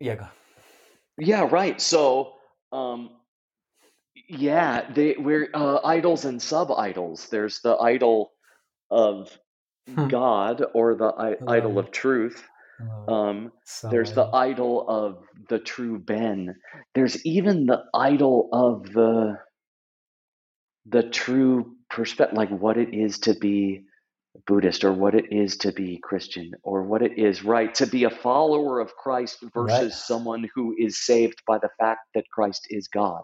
[0.00, 0.26] yeah go.
[1.18, 1.80] Yeah, right.
[1.80, 2.34] So,
[2.72, 3.10] um,
[4.28, 7.28] yeah, they we're uh, idols and sub idols.
[7.30, 8.32] There's the idol
[8.90, 9.38] of
[9.86, 10.08] Hmm.
[10.08, 12.46] God or the I- idol of truth.
[13.08, 13.52] Um,
[13.90, 16.56] there's the idol of the true Ben.
[16.94, 19.38] There's even the idol of the
[20.86, 23.84] the true perspective, like what it is to be
[24.46, 28.04] Buddhist or what it is to be Christian or what it is, right, to be
[28.04, 29.92] a follower of Christ versus Right.
[29.92, 33.22] someone who is saved by the fact that Christ is God.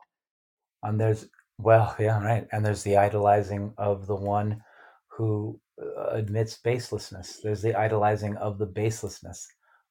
[0.85, 1.27] and there's
[1.59, 4.63] well yeah right and there's the idolizing of the one
[5.09, 9.45] who uh, admits baselessness there's the idolizing of the baselessness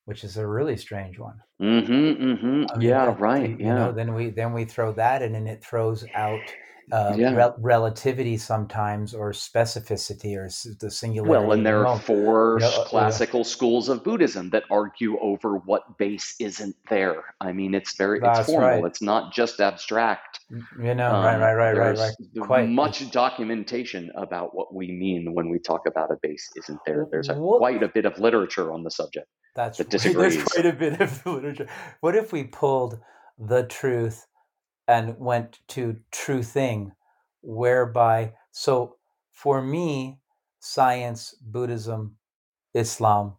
[0.06, 1.92] which is a really strange one Mm-hmm.
[1.94, 2.64] Mm-hmm.
[2.72, 3.06] I mean, Yeah.
[3.08, 3.50] that- Right.
[3.50, 3.76] You Yeah.
[3.76, 6.40] know, then we then we throw that in, and it throws out
[6.92, 7.34] uh, Yeah.
[7.34, 11.46] rel- relativity sometimes, or specificity, or s- the singularity.
[11.46, 15.98] Well, and there are four know, uh, classical schools of Buddhism that argue over what
[15.98, 17.24] base isn't there.
[17.42, 18.68] I mean, it's very it's formal.
[18.70, 18.86] right.
[18.86, 20.40] It's not just abstract.
[20.50, 22.46] You know, right, Um, right, right, right, there's right.
[22.48, 22.70] Quite.
[22.70, 27.06] much documentation about what we mean when we talk about a base isn't there.
[27.12, 29.28] There's a, quite a bit of literature on the subject.
[29.56, 31.68] That's that there's quite a bit of literature.
[32.00, 33.00] What if we pulled
[33.38, 34.26] the truth
[34.88, 36.94] and went to true thing,
[37.42, 38.98] whereby so
[39.32, 40.20] for me,
[40.60, 42.18] science, Buddhism,
[42.74, 43.36] Islam,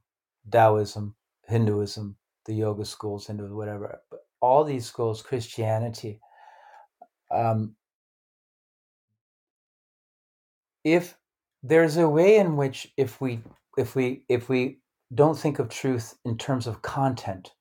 [0.51, 1.15] Taoism,
[1.47, 4.01] Hinduism, the yoga schools, Hindu, whatever,
[4.41, 6.21] all these schools, Christianity,
[7.31, 7.75] um,
[10.85, 11.17] if
[11.63, 13.41] there's a way in which if we
[13.77, 14.79] if we if we
[15.15, 17.53] don't think of truth in terms of content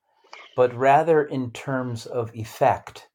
[0.56, 3.07] but rather in terms of effect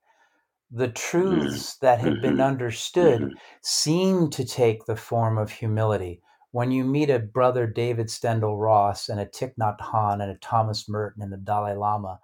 [0.73, 2.47] the truths that have been Mhm.
[2.47, 3.37] understood Mhm.
[3.61, 9.19] seem to take the form of humility when you meet a brother david Steindl-Rast and
[9.19, 12.19] a Thich Nhat Hanh and a thomas merton and a dalai lama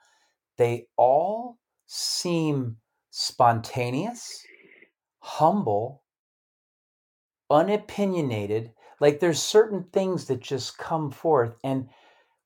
[0.57, 2.77] they all seem
[3.11, 4.45] spontaneous
[5.19, 6.03] humble
[7.51, 11.89] unopinionated like there's certain things that just come forth and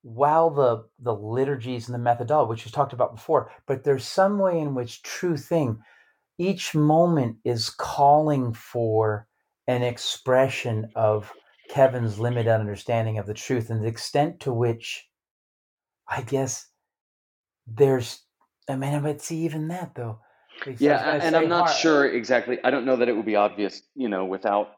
[0.02, 4.38] while the the liturgies and the methodology which we talked about before but there's some
[4.38, 5.78] way in which true thing
[6.38, 9.26] each moment is calling for
[9.66, 11.32] an expression of
[11.70, 15.08] kevin's limited understanding of the truth and the extent to which
[16.08, 16.68] i guess
[17.66, 18.22] there's
[18.68, 20.18] i mean but see even that though
[20.58, 22.58] Because I was Yeah, and I'm not har- sure exactly.
[22.62, 24.68] I don't know that it would be obvious, you know, without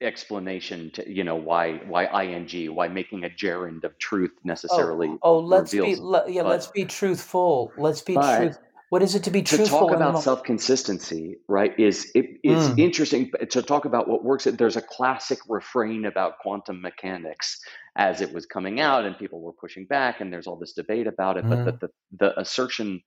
[0.00, 5.08] explanation to, you know, why why ing, why making a gerund of truth oh, necessarily
[5.08, 7.72] Oh, oh, let's be le- yeah, but- let's be truthful.
[7.76, 8.58] Let's be But truth.
[8.90, 9.58] What is it to be true?
[9.58, 12.78] to talk about self consistency, right, is it is Mm.
[12.78, 14.44] interesting to talk about what works.
[14.44, 17.60] There's a classic refrain about quantum mechanics
[17.96, 21.08] as it was coming out, and people were pushing back, and there's all this debate
[21.08, 21.46] about it.
[21.50, 21.64] But Mm.
[21.64, 21.88] the, the
[22.20, 23.00] the assertion,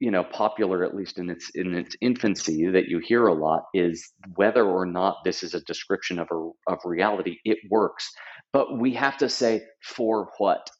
[0.00, 3.64] you know, popular at least in its in its infancy that you hear a lot
[3.74, 7.38] is whether or not this is a description of a of reality.
[7.44, 8.10] It works,
[8.52, 10.70] but we have to say for what,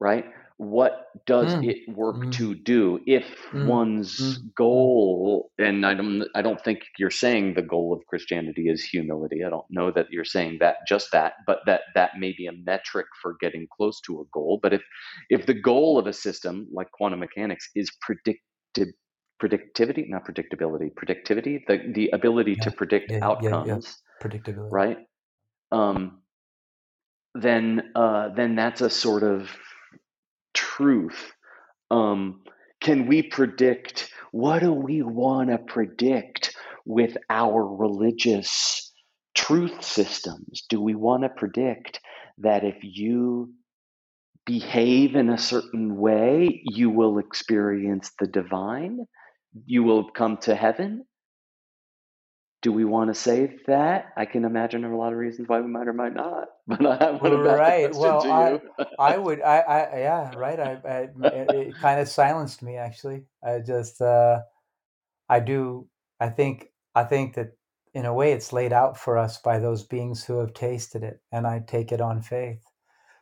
[0.00, 0.24] right?
[0.58, 1.62] What does Mm.
[1.62, 2.32] it work Mm.
[2.32, 3.64] to do if Mm.
[3.66, 4.52] one's Mm.
[4.56, 9.44] goal and I don't I don't think you're saying the goal of Christianity is humility.
[9.44, 12.52] I don't know that you're saying that just that, but that that may be a
[12.52, 14.60] metric for getting close to a goal.
[14.62, 14.82] But if
[15.30, 18.94] if the goal of a system like quantum mechanics is predictive
[19.42, 23.78] predictivity, not predictability, predictivity, the the ability to predict yeah, yeah, yeah.
[23.78, 24.72] outcomes, predictability.
[24.72, 24.98] right?
[25.72, 26.22] Um,
[27.34, 29.50] then uh, then that's a sort of
[30.78, 31.32] truth.
[31.90, 32.42] Um,
[32.80, 36.54] can we predict what do we want to predict
[36.86, 38.92] with our religious
[39.34, 40.64] truth systems?
[40.68, 42.00] Do we want to predict
[42.38, 43.52] that if you
[44.46, 49.00] behave in a certain way, you will experience the divine?
[49.66, 51.04] You will come to heaven?
[52.60, 54.06] Do we want to say that?
[54.16, 56.48] I can imagine there are a lot of reasons why we might or might not.
[56.66, 57.92] But I back Right.
[57.92, 58.60] the Well, I-.
[58.98, 59.40] I would.
[59.40, 59.58] I.
[59.60, 59.98] I.
[60.00, 60.32] Yeah.
[60.34, 60.58] Right.
[60.58, 60.72] I.
[60.84, 60.98] I
[61.32, 62.76] it, it kind of silenced me.
[62.76, 64.00] Actually, I just.
[64.00, 64.40] uh
[65.28, 65.88] I do.
[66.20, 66.68] I think.
[66.94, 67.52] I think that
[67.94, 71.20] in a way it's laid out for us by those beings who have tasted it,
[71.30, 72.62] and I take it on faith.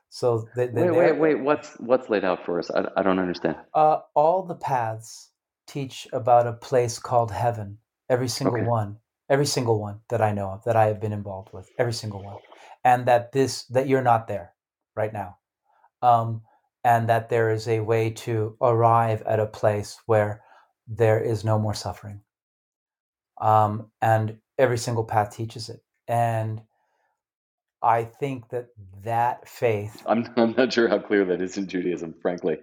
[0.08, 1.40] So that wait, wait, wait.
[1.42, 2.70] What's what's laid out for us?
[2.70, 3.56] I, I don't understand.
[3.74, 5.30] Uh, all the paths
[5.66, 7.78] teach about a place called heaven.
[8.08, 8.66] Every single Okay.
[8.70, 11.92] one, every single one that I know of, that I have been involved with, every
[11.92, 12.38] single one,
[12.84, 14.52] and that this that you're not there
[14.94, 15.38] right now,
[16.02, 16.42] um,
[16.84, 20.42] and that there is a way to arrive at a place where
[20.86, 22.20] there is no more suffering,
[23.40, 26.62] um, and every single path teaches it, and
[27.82, 28.68] I think that
[29.04, 32.58] that faith I'm I'm not sure how clear that is in Judaism, frankly.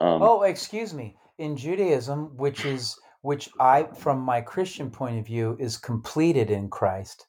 [0.00, 1.16] Um, Oh, excuse me.
[1.38, 6.68] In Judaism, which is which I from my Christian point of view is completed in
[6.70, 7.26] Christ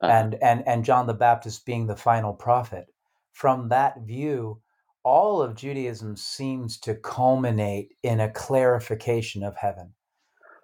[0.00, 0.12] uh-huh.
[0.12, 2.86] and and and John the Baptist being the final prophet.
[3.32, 4.60] From that view,
[5.04, 9.94] all of Judaism seems to culminate in a clarification of heaven.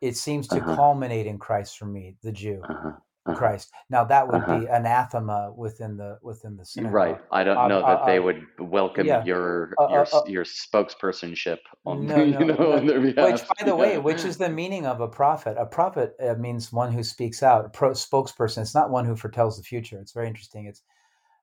[0.00, 0.74] It seems to Uh-huh.
[0.76, 2.92] culminate in Christ for me, the Jew, uh-huh,
[3.26, 3.38] uh-huh.
[3.38, 3.70] Christ.
[3.88, 4.60] Now that would Uh-huh.
[4.60, 6.94] be anathema within the within the synagogue.
[6.94, 7.18] Right.
[7.30, 9.24] I don't Um, know uh, that they uh, would welcome yeah.
[9.24, 12.72] your Uh, your uh, uh, your spokespersonship on No, you no, know no.
[12.72, 15.56] on their Which, by the way, which is the meaning of a prophet?
[15.56, 17.64] A prophet uh, means one who speaks out.
[17.64, 18.62] A pro- spokesperson.
[18.62, 20.00] It's not one who foretells the future.
[20.00, 20.66] It's very interesting.
[20.66, 20.82] It's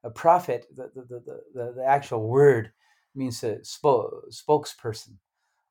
[0.04, 0.66] a prophet.
[0.76, 2.72] The the the, the, the, actual word
[3.16, 5.16] means a spo- spokesperson.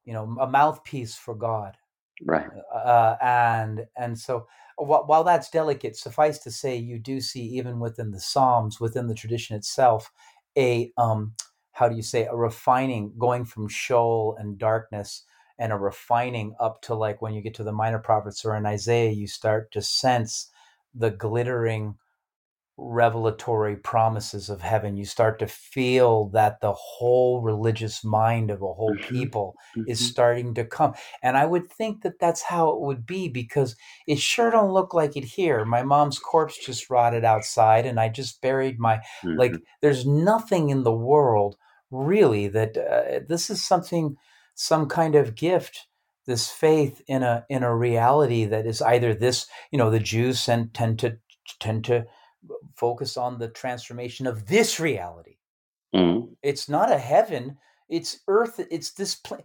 [0.06, 1.76] You know, a mouthpiece for God.
[2.24, 2.48] Right.
[2.74, 4.46] uh, and and so
[4.84, 9.14] while, that's delicate, suffice to say, you do see even within the Psalms, within the
[9.14, 10.10] tradition itself,
[10.56, 11.34] a um,
[11.72, 15.24] how do you say a refining going from Sheol and darkness
[15.58, 18.66] and a refining up to like when you get to the minor prophets or in
[18.66, 20.50] Isaiah, you start to sense
[20.94, 21.96] the glittering
[22.78, 24.96] revelatory promises of heaven.
[24.96, 29.02] You start to feel that the whole religious mind of a whole Mm-hmm.
[29.02, 30.06] people is Mm-hmm.
[30.06, 30.94] starting to come.
[31.22, 34.94] And I would think that that's how it would be because it sure don't look
[34.94, 35.64] like it here.
[35.64, 39.00] My mom's corpse just rotted outside and I just buried my
[39.36, 39.62] like Mhm.
[39.82, 41.56] there's nothing in the world
[41.90, 44.16] really that uh, this is something
[44.54, 45.86] some kind of gift
[46.26, 50.44] this faith in a in a reality that is either this you know the Jews
[50.44, 51.18] tend, tend to
[51.60, 52.06] tend to
[52.76, 55.36] focus on the transformation of this reality.
[55.94, 56.36] Mhm.
[56.42, 57.58] It's not a heaven.
[57.88, 58.60] It's earth.
[58.70, 59.44] It's this place.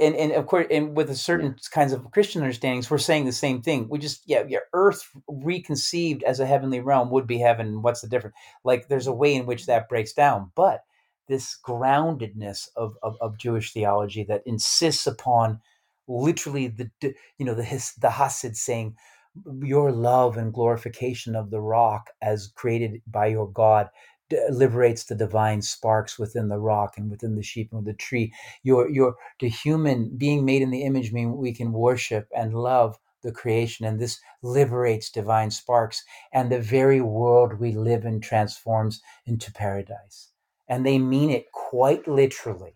[0.00, 3.32] And, and of course, and with a certain kinds of Christian understandings, we're saying the
[3.32, 3.88] same thing.
[3.90, 7.82] We just, yeah, yeah, Earth reconceived as a heavenly realm would be heaven.
[7.82, 8.36] What's the difference?
[8.64, 10.84] Like, there's a way in which that breaks down, but
[11.28, 15.60] this groundedness of, of, of Jewish theology that insists upon
[16.08, 16.90] literally the,
[17.38, 18.96] you know, the his, the Hasid saying,
[19.62, 23.88] your love and glorification of the rock as created by your God
[24.50, 28.32] liberates the divine sparks within the rock and within the sheep and with the tree.
[28.62, 32.98] Your your the human being made in the image mean we can worship and love
[33.22, 39.02] the creation and this liberates divine sparks and the very world we live in transforms
[39.26, 40.30] into paradise.
[40.68, 42.74] And they mean it quite literally.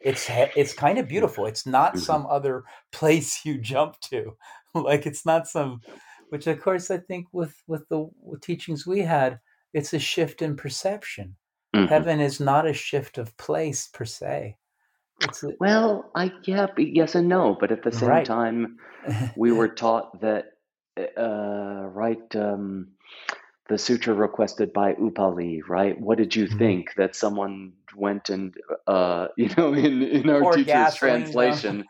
[0.00, 1.46] It's it's kind of beautiful.
[1.46, 1.98] It's not Mhm.
[1.98, 4.36] some other place you jump to.
[4.74, 5.80] like it's not some
[6.30, 8.08] which of course I think with with the
[8.40, 9.40] teachings we had,
[9.72, 11.36] it's a shift in perception.
[11.74, 11.88] Mhm.
[11.88, 14.56] Heaven is not a shift of place per se.
[15.20, 18.26] It's a, Well, I yeah, yes and no, but at the same Right.
[18.26, 18.78] time,
[19.36, 20.52] we were taught that
[21.18, 22.88] uh, right um,
[23.68, 25.98] the sutra requested by Upali, right?
[26.00, 26.58] What did you Mhm.
[26.58, 28.54] think that someone went and
[28.86, 31.86] uh, you know in in our Poured teacher's gasoline translation and lit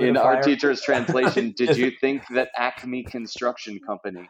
[0.00, 4.28] in our teacher's translation, did you think that Acme Construction Company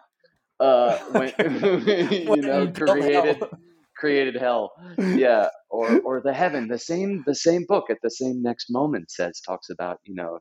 [0.60, 3.50] uh went you know created hell.
[3.96, 4.72] created hell?
[4.98, 9.10] Yeah or or the heaven the same the same book at the same next moment
[9.10, 10.38] says talks about you know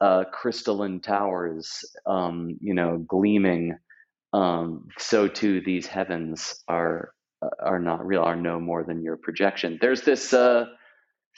[0.00, 3.76] uh crystalline towers um you know gleaming
[4.32, 7.12] um so too these heavens are
[7.60, 9.78] are not real are no more than your projection.
[9.80, 10.66] There's this uh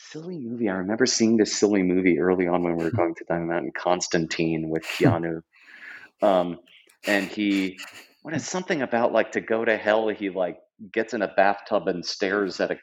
[0.08, 0.68] silly movie.
[0.68, 3.72] I remember seeing this silly movie early on when we were going to diamond mountain
[3.76, 5.42] constantine with keanu.
[6.22, 6.58] Um
[7.06, 7.78] and he
[8.22, 10.58] what is something about like to go to hell he like
[10.92, 12.78] gets in a bathtub and stares at a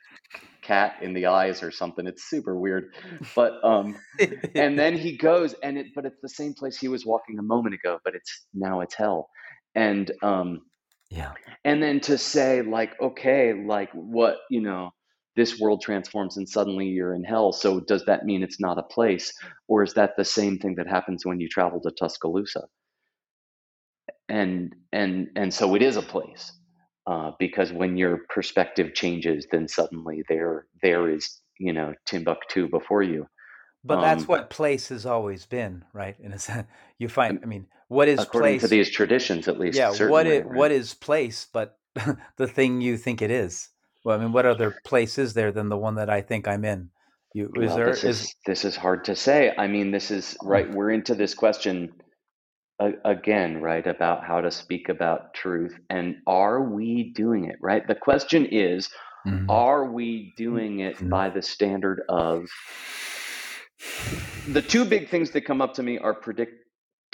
[0.61, 2.07] cat in the eyes or something.
[2.07, 2.93] It's super weird.
[3.35, 3.97] But um
[4.55, 7.43] and then he goes and it but it's the same place he was walking a
[7.43, 9.29] moment ago but it's now it's hell.
[9.75, 10.61] And um
[11.09, 11.33] yeah.
[11.63, 14.91] and then to say like okay like what you know
[15.37, 18.83] this world transforms and suddenly you're in hell so does that mean it's not a
[18.83, 19.33] place
[19.69, 22.63] or is that the same thing that happens when you travel to tuscaloosa
[24.29, 26.51] and and and so it is a place
[27.07, 33.03] uh, because when your perspective changes then suddenly there there is you know timbuktu before
[33.03, 33.25] you
[33.83, 36.15] But that's Um, what place has always been, right?
[36.19, 36.67] In a sense,
[36.99, 37.39] you find.
[37.43, 38.61] I mean, what is according place?
[38.63, 39.91] to these traditions at least yeah.
[39.93, 40.57] certainly, What it right?
[40.59, 41.47] what is place?
[41.53, 41.77] But
[42.37, 43.69] the thing you think it is.
[44.07, 46.63] Well, I mean, what other place is there than the one that I think I'm
[46.63, 46.91] in?
[47.33, 49.53] You is well, there this is is this is hard to say.
[49.57, 50.73] I mean, this is right.
[50.73, 51.91] We're into this question
[52.79, 57.85] a, again, right, about how to speak about truth, and are we doing it right?
[57.85, 58.89] The question is,
[59.27, 59.47] Mhm.
[59.49, 61.09] are we doing it Mhm.
[61.09, 62.45] by the standard of
[64.53, 66.13] the two big things that come up to me are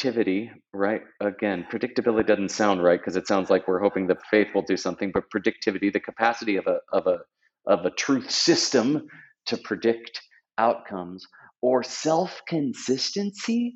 [0.03, 1.01] predictivity, right?
[1.21, 4.77] Again, predictability doesn't sound right because it sounds like we're hoping the faith will do
[4.77, 7.19] something, but predictivity, the capacity of a of a
[7.67, 9.07] of a truth system
[9.45, 10.21] to predict
[10.57, 11.25] outcomes,
[11.61, 13.75] or self consistency,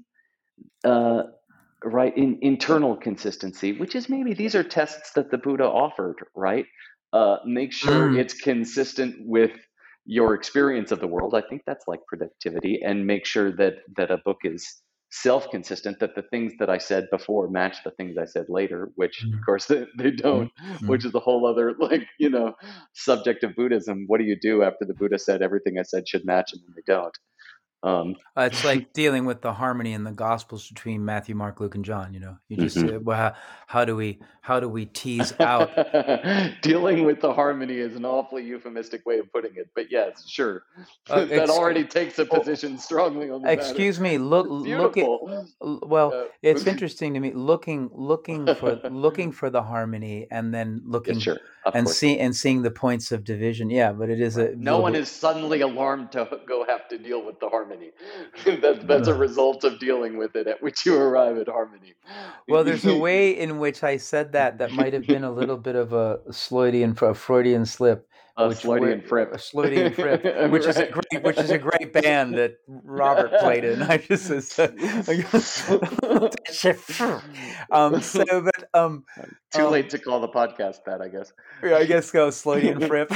[0.83, 1.23] uh,
[1.83, 2.15] right?
[2.17, 6.65] In internal consistency, which is maybe these are tests that the Buddha offered, right?
[7.13, 8.17] Uh, make sure Mm.
[8.19, 9.51] it's consistent with
[10.05, 11.35] your experience of the world.
[11.35, 14.81] I think that's like productivity, and make sure that that a book is
[15.11, 15.99] self-consistent.
[15.99, 19.39] That the things that I said before match the things I said later, which of
[19.39, 19.45] Mm.
[19.45, 20.51] course they, they don't,
[20.81, 20.87] Mm.
[20.87, 22.55] which is a whole other like you know
[22.93, 24.05] subject of Buddhism.
[24.07, 26.73] What do you do after the Buddha said everything I said should match and then
[26.75, 27.17] they don't?
[27.83, 31.75] Um, Uh, it's like dealing with the harmony in the Gospels between Matthew, Mark, Luke,
[31.75, 32.13] and John.
[32.13, 32.95] You know, you just Mhm.
[32.95, 33.33] uh, well, how,
[33.67, 35.69] how do we how do we tease out?
[36.61, 40.63] Dealing with the harmony is an awfully euphemistic way of putting it, but yes, sure.
[41.09, 43.61] Uh, that already takes a position strongly on the matter.
[43.61, 44.17] Excuse me.
[44.17, 45.07] Look look at.
[45.61, 50.81] Well, Uh, it's interesting to me looking looking for looking for the harmony and then
[50.83, 51.37] yeah, looking sure,
[51.73, 51.97] and course.
[51.97, 53.69] see and seeing the points of division.
[53.69, 55.01] Yeah, but it is a No one bit.
[55.03, 57.66] is suddenly alarmed to go have to deal with the harmony.
[58.45, 61.93] that, that's a result of dealing with it at which you arrive at harmony.
[62.47, 65.57] Well, there's a way in which I said that that might have been a little
[65.57, 68.07] bit of a Freudian a Freudian slip,
[68.37, 68.61] a which
[69.01, 69.33] fripp.
[69.33, 69.37] a
[69.91, 73.81] fripp, which is a great which is a great band that Robert played in.
[73.81, 74.77] I just said,
[77.71, 79.05] um, so but um,
[79.51, 81.33] Too um, late to call the podcast that, I guess.
[81.63, 83.11] yeah, I guess go Slodian Fripp.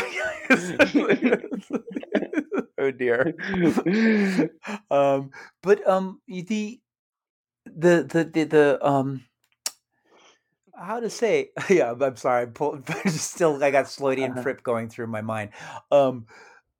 [2.81, 3.33] Oh dear.
[4.91, 5.31] Um,
[5.63, 6.79] but um, the
[7.65, 9.25] the the the, the um.
[10.75, 11.51] How to say?
[11.69, 12.43] Yeah, I'm sorry.
[12.43, 15.51] I'm pull, still, I got Slodian Fripp going through my mind.
[15.91, 16.25] Um,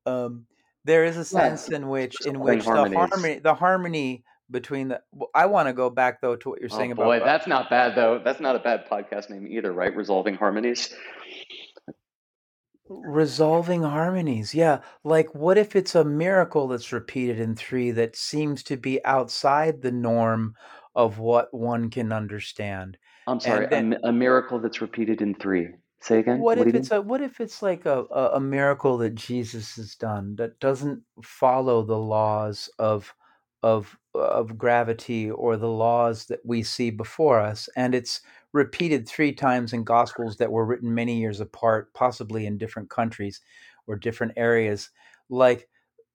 [0.06, 0.46] um,
[0.84, 5.02] there is a Yeah, sense in which in which the harmony the harmony between the.
[5.12, 7.22] well, I want to go back though to what you're Oh saying boy, about.
[7.22, 8.20] uh, that's not bad though.
[8.24, 9.94] That's not a bad podcast name either, right?
[9.94, 10.92] Resolving harmonies.
[13.00, 14.80] Resolving harmonies, yeah.
[15.04, 19.82] Like, what if it's a miracle that's repeated in three that seems to be outside
[19.82, 20.54] the norm
[20.94, 22.98] of what one can understand?
[23.26, 25.70] I'm sorry, And a, then, mi- a miracle that's repeated in three.
[26.00, 26.48] Say again.
[26.50, 26.90] what What do if you it's mean?
[26.90, 31.02] a what if it's like a, a, a miracle that Jesus has done that doesn't
[31.22, 33.14] follow the laws of
[33.62, 38.20] of of gravity or the laws that we see before us, and it's
[38.52, 43.40] repeated three times in gospels that were written many years apart, possibly in different countries
[43.86, 44.90] or different areas.
[45.28, 45.68] Like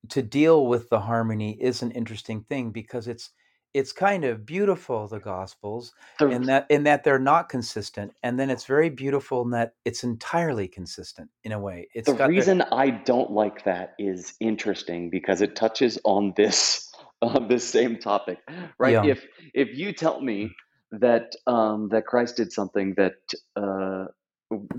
[0.10, 3.32] to deal with the harmony is an interesting thing because it's
[3.74, 8.40] it's kind of beautiful the gospels The in that in that they're not consistent and
[8.40, 12.62] then it's very beautiful in that it's entirely consistent in a way it's the reason
[12.62, 18.40] I don't like that is interesting because it touches on this on this same topic,
[18.78, 18.94] right?
[18.94, 20.52] yeah If if you tell me
[20.92, 23.16] that um, that Christ did something that
[23.56, 24.06] uh,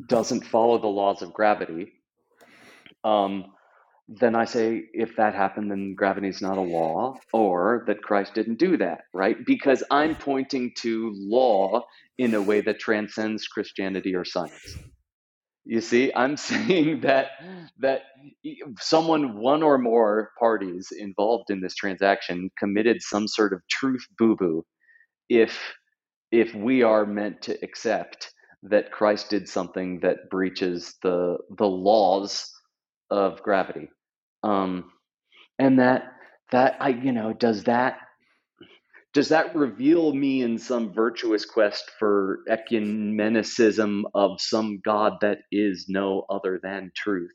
[0.09, 1.93] doesn't follow the laws of gravity,
[3.05, 3.47] um,
[4.09, 8.35] then I say if that happened, then gravity is not a law, or that Christ
[8.35, 9.37] didn't do that, right?
[9.47, 11.85] Because I'm pointing to law
[12.19, 14.79] in a way that transcends Christianity or science.
[15.65, 17.29] You see, I'm saying that
[17.81, 18.03] that
[18.81, 24.37] someone, one or more parties involved in this transaction, committed some sort of truth boo
[24.37, 24.65] boo.
[25.29, 25.59] If
[26.33, 28.33] if we are meant to accept
[28.65, 32.51] that Christ did something that breaches the the laws
[33.11, 33.89] of gravity,
[34.43, 34.91] um,
[35.59, 36.15] and that
[36.53, 37.99] that I you know does that
[39.15, 45.87] does that reveal me in some virtuous quest for ecumenicism of some god that is
[45.89, 47.35] no other than truth?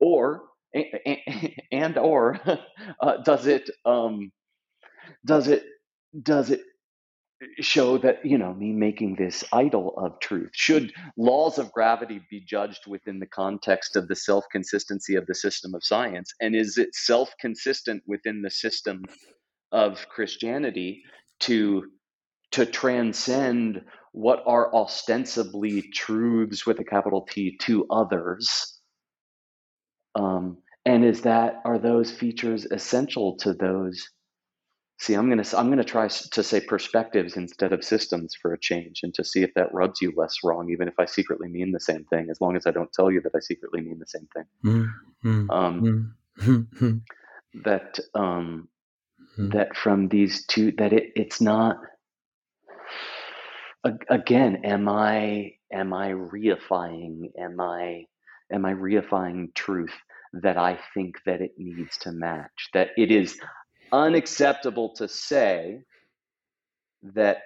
[0.00, 0.44] Or
[0.76, 2.40] a- a- and or
[3.02, 4.32] uh, does it um
[5.26, 5.64] does it
[6.22, 6.62] does it
[7.60, 12.40] show that you know me making this idol of truth should laws of gravity be
[12.40, 16.94] judged within the context of the self-consistency of the system of science and is it
[16.94, 19.02] self-consistent within the system
[19.72, 21.02] of christianity
[21.40, 21.84] to
[22.52, 23.82] to transcend
[24.12, 28.78] what are ostensibly truths with a capital T to others?
[30.14, 34.06] Um, and is that are those features essential to those?
[35.02, 39.00] See, I'm gonna I'm gonna try to say perspectives instead of systems for a change,
[39.02, 41.80] and to see if that rubs you less wrong, even if I secretly mean the
[41.80, 44.28] same thing, as long as I don't tell you that I secretly mean the same
[44.32, 44.44] thing.
[44.64, 44.92] Mm,
[45.24, 47.00] mm, Um, mm, mm,
[47.64, 48.68] that um,
[49.36, 49.52] mm.
[49.52, 51.78] that from these two that it, it's not
[54.08, 58.04] again am i am i reifying am i
[58.52, 59.94] am i reifying truth
[60.32, 63.36] that i think that it needs to match that it is
[63.92, 65.82] unacceptable to say
[67.02, 67.38] that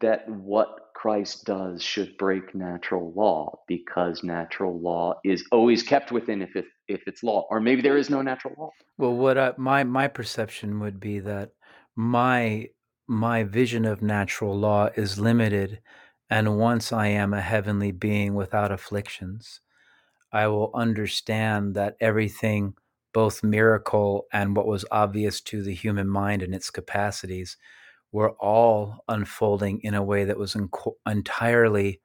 [0.00, 6.42] that what christ does should break natural law because natural law is always kept within
[6.42, 8.70] if it if it's law or maybe there is no natural law.
[8.98, 11.52] Well, what I, my my perception would be that
[11.94, 12.70] my
[13.06, 15.80] my vision of natural law is limited,
[16.30, 19.60] and once I am a heavenly being without afflictions,
[20.32, 22.74] I will understand that everything,
[23.16, 27.56] both miracle and what was obvious to the human mind and its capacities,
[28.12, 32.02] were all unfolding in a way that was enco- entirely,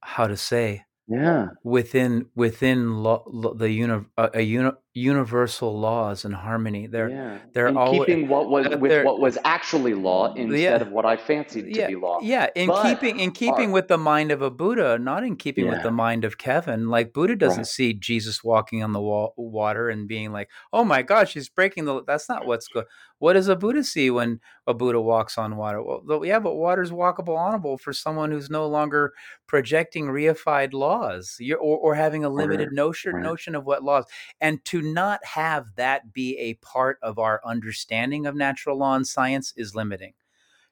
[0.00, 1.48] how to say, yeah.
[1.64, 6.86] within within lo, lo, the uni, a, a uni, universal laws and harmony.
[6.88, 10.82] They're Yeah, they're and always keeping what was with what was actually law instead yeah
[10.82, 12.20] of what I fancied to yeah be law.
[12.20, 15.68] yeah in But keeping in keeping with the mind of a Buddha, not in keeping
[15.68, 16.88] with the mind of Kevin.
[16.88, 17.66] Like Buddha doesn't right.
[17.66, 21.84] see Jesus walking on the wa- water and being like, "Oh my gosh, he's breaking
[21.86, 22.86] the." That's not what's good.
[23.18, 25.82] What does a Buddha see when a Buddha walks on water?
[25.82, 29.12] Well, yeah, but water's walkable, honorable for someone who's no longer
[29.46, 33.22] projecting reified laws, You're, or or having a limited Or notion right.
[33.22, 34.06] notion of what laws,
[34.40, 39.06] and to not have that be a part of our understanding of natural law and
[39.06, 40.14] science is limiting.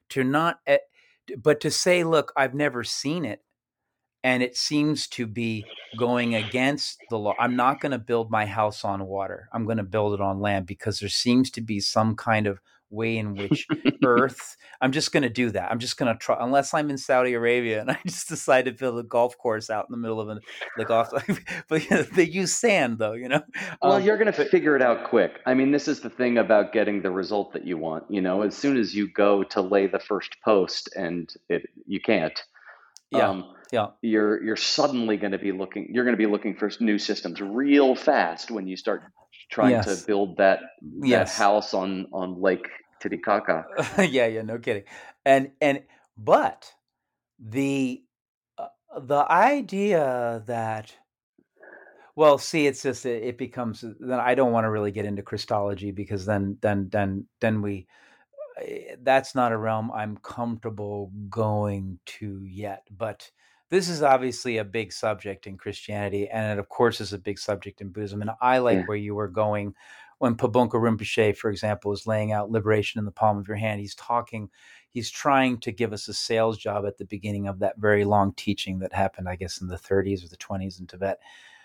[0.09, 0.77] To not, eh,
[1.37, 3.41] but to say, look, I've never seen it
[4.25, 5.63] and it seems to be
[5.99, 7.35] going against the law.
[7.37, 9.47] I'm not going to build my house on water.
[9.53, 12.59] I'm going to build it on land because there seems to be some kind of
[12.95, 13.67] way in which
[14.03, 15.71] earth I'm just going to do that.
[15.71, 18.71] I'm just going to try unless I'm in Saudi Arabia and I just decide to
[18.71, 20.39] build a golf course out in the middle of a
[20.77, 21.09] the golf
[21.69, 23.41] but you know, they use sand though, you know.
[23.81, 25.39] Well, Um you're going to figure it out quick.
[25.45, 28.05] I mean, this is the thing about getting the result that you want.
[28.09, 31.99] You know, as soon as you go to lay the first post and it, you
[32.01, 32.37] can't,
[33.11, 33.29] yeah.
[33.29, 33.87] um, Yeah.
[34.01, 35.89] you're you're suddenly going to be looking.
[35.91, 39.01] You're going to be looking for new systems real fast when you start
[39.51, 40.59] trying to build that
[41.01, 41.37] that Yes.
[41.37, 42.67] house on on Lake
[42.99, 43.65] Titicaca.
[43.99, 44.83] yeah, yeah, no kidding.
[45.25, 45.83] And and
[46.17, 46.73] but
[47.39, 48.03] the
[48.57, 48.67] uh,
[48.99, 50.95] the idea that
[52.15, 55.21] well, see, it's just it, it becomes then I don't want to really get into
[55.23, 57.87] Christology because then then then then we
[58.61, 62.87] eh, that's not a realm I'm comfortable going to yet.
[62.91, 63.31] But
[63.69, 67.39] this is obviously a big subject in Christianity, and it of course is a big
[67.39, 68.21] subject in Buddhism.
[68.21, 68.87] And I like Yeah.
[68.87, 69.75] where you were going
[70.19, 73.81] when Pabongka Rinpoche, for example, is laying out liberation in the palm of your hand.
[73.81, 74.49] He's talking,
[74.89, 78.33] he's trying to give us a sales job at the beginning of that very long
[78.33, 81.19] teaching that happened, I guess, in the 30s or the 20s in Tibet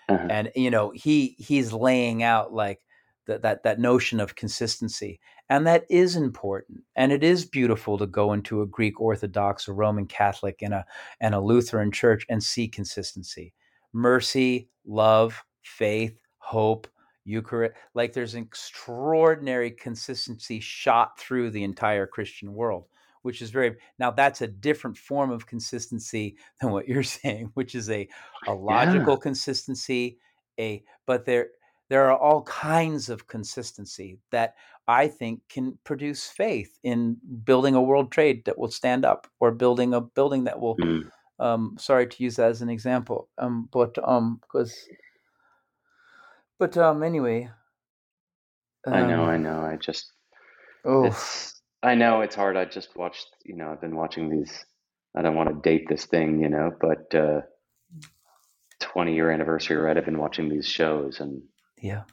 [0.09, 0.27] Uh-huh.
[0.29, 2.85] and you know he he's laying out like
[3.27, 8.07] that that that notion of consistency and that is important and it is beautiful to
[8.07, 10.85] go into a greek orthodox a roman catholic and a
[11.19, 13.53] and a lutheran church and see consistency
[13.93, 16.87] mercy love faith hope
[17.23, 22.87] eucharist like there's an extraordinary consistency shot through the entire christian world
[23.21, 27.75] which is very now that's a different form of consistency than what you're saying which
[27.75, 28.07] is a
[28.47, 28.75] a Yeah.
[28.79, 30.19] logical consistency
[30.59, 31.49] a but there
[31.89, 34.55] there are all kinds of consistency that
[34.87, 39.51] i think can produce faith in building a world trade that will stand up or
[39.51, 41.11] building a building that will Mm.
[41.39, 44.87] um sorry to use that as an example um but um because
[46.61, 47.49] but um anyway
[48.87, 49.25] I know.
[49.25, 49.61] I um know.
[49.61, 50.11] I just
[50.85, 51.15] oh.
[51.83, 52.57] I know it's hard.
[52.57, 53.27] I just watched.
[53.45, 54.65] You know, I've been watching these.
[55.15, 57.41] I don't want to date this thing, you know, but uh,
[58.79, 59.97] 20 year anniversary, right?
[59.97, 61.41] I've been watching these shows and
[61.81, 62.03] yeah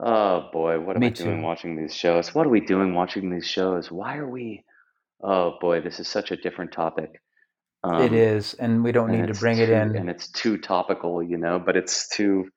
[0.00, 2.34] oh boy, what am me I doing watching these shows?
[2.34, 3.90] What are we doing watching these shows?
[3.90, 4.64] Why are we?
[5.22, 7.10] Oh boy, this is such a different topic.
[7.84, 9.96] it Um, is and we don't need to bring it in.
[9.96, 12.48] and it's too topical, you know, but it's too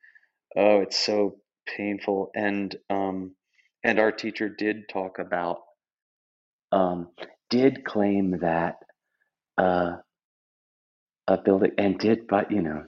[0.56, 2.32] oh, it's so painful.
[2.36, 3.36] And um
[3.84, 5.60] and our teacher did talk about
[6.72, 7.10] um
[7.50, 8.76] did claim that
[9.58, 9.98] uh
[11.28, 12.84] a building and did but you know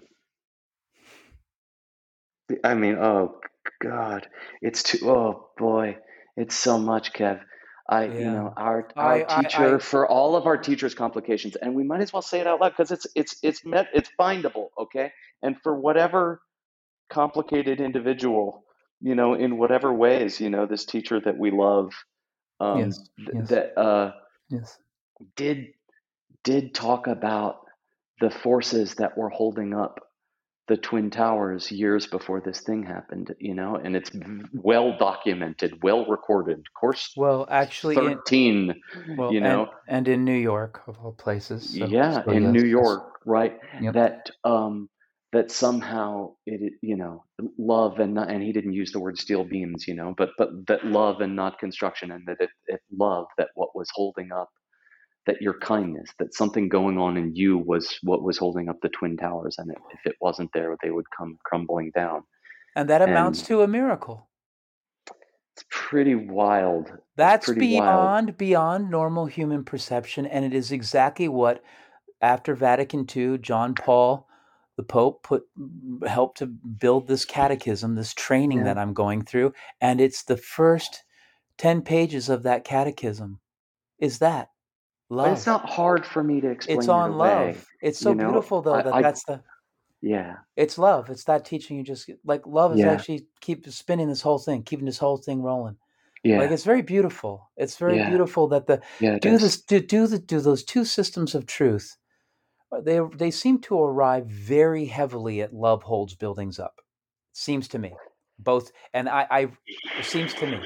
[2.64, 3.39] I mean, oh
[3.82, 4.28] God,
[4.62, 4.99] it's too.
[5.10, 5.97] Oh boy,
[6.38, 7.41] it's so much, Kev.
[7.89, 11.55] I, you know, our our i i teacher i for all of our teachers' complications,
[11.55, 14.10] and we might as well say it out loud because it's it's it's met it's
[14.20, 15.12] findable, okay?
[15.41, 16.41] And for whatever
[17.10, 18.64] complicated individual,
[19.01, 21.91] you know, in whatever ways, you know, this teacher that we love,
[22.60, 23.49] um, yes th- yes.
[23.49, 24.12] that uh,
[24.49, 24.78] yes.
[25.36, 25.68] did
[26.43, 27.62] did talk about
[28.20, 29.99] the forces that were holding up
[30.68, 34.12] the twin towers years before this thing happened you know and it's
[34.53, 36.64] well documented well recorded.
[36.80, 38.82] Course well actually in 13
[39.18, 39.70] well you know.
[39.88, 43.60] and in new york of all places so yeah so in yes new york right?
[43.82, 43.93] Yep.
[43.93, 44.89] That um
[45.32, 47.24] that somehow it you know
[47.58, 50.50] love and not, and he didn't use the word steel beams you know but but
[50.68, 54.50] that love and not construction and that if, if love that what was holding up
[55.26, 58.90] that your kindness, that something going on in you was what was holding up the
[58.90, 62.24] twin towers, and if it wasn't there, they would come crumbling down.
[62.76, 64.30] and that amounts And to a miracle
[65.60, 66.90] it's pretty wild.
[67.18, 67.84] That's pretty wild.
[67.84, 71.62] beyond beyond normal human perception, and it is exactly what
[72.22, 74.29] after Vatican II, John Paul,
[74.80, 75.44] the Pope, put
[76.08, 78.64] helped to build this catechism, this training Yeah.
[78.64, 79.52] that I'm going through,
[79.82, 81.04] and it's the first
[81.58, 83.42] ten pages of that catechism.
[84.00, 84.52] Is that
[85.10, 87.18] But it's not hard for me to explain It's it on away.
[87.48, 87.68] love.
[87.82, 89.44] It's so You know, beautiful though I, that I that's the
[90.00, 90.38] Yeah.
[90.56, 91.10] It's love.
[91.10, 92.94] It's that teaching you just like love is Yeah.
[92.94, 95.76] actually keep spinning this whole thing, keeping this whole thing rolling.
[96.24, 96.38] Yeah.
[96.40, 97.50] Like it's very beautiful.
[97.58, 98.08] It's very Yeah.
[98.08, 99.20] beautiful that the yeah.
[99.20, 99.42] do does.
[99.42, 101.98] this do do the do those two systems of truth.
[102.72, 106.76] Uh, They they seem to arrive very heavily at love holds buildings up.
[107.34, 107.93] Seems to me,
[108.38, 109.39] both, and I I
[109.99, 110.59] it seems to me.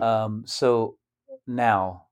[0.00, 0.96] Um, so
[1.46, 2.06] now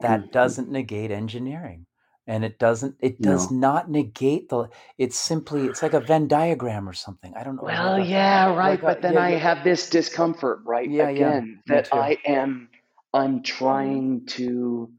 [0.00, 1.86] that doesn't negate engineering,
[2.26, 3.58] and it doesn't it does No.
[3.58, 4.68] not negate the.
[4.98, 7.34] It's simply it's like a Venn diagram or something.
[7.36, 7.62] I don't know.
[7.64, 8.70] Well, a- yeah, right.
[8.70, 9.38] like a- but then yeah, I yeah.
[9.38, 10.88] have this discomfort, right?
[10.88, 11.88] Yeah, yeah, Again, me that.
[11.92, 12.68] I am,
[13.14, 14.90] I'm trying to,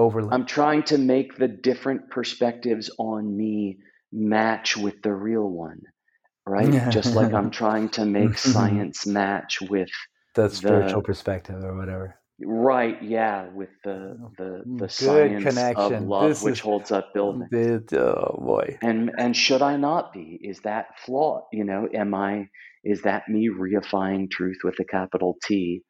[0.00, 0.28] overly.
[0.32, 3.78] I'm trying to make the different perspectives on me
[4.12, 5.80] match with the real one,
[6.46, 6.90] right?
[6.90, 9.90] Just like I'm trying to make science match with,
[10.34, 12.14] the spiritual the- perspective or whatever.
[12.42, 13.02] right?
[13.02, 15.94] Yeah, with the the the Good science connection.
[15.94, 17.48] of love, This which is- holds up buildings.
[17.52, 18.78] It- oh boy.
[18.82, 22.46] and and should i not be is that flawed you know am i
[22.92, 25.82] is that me reifying truth with a capital t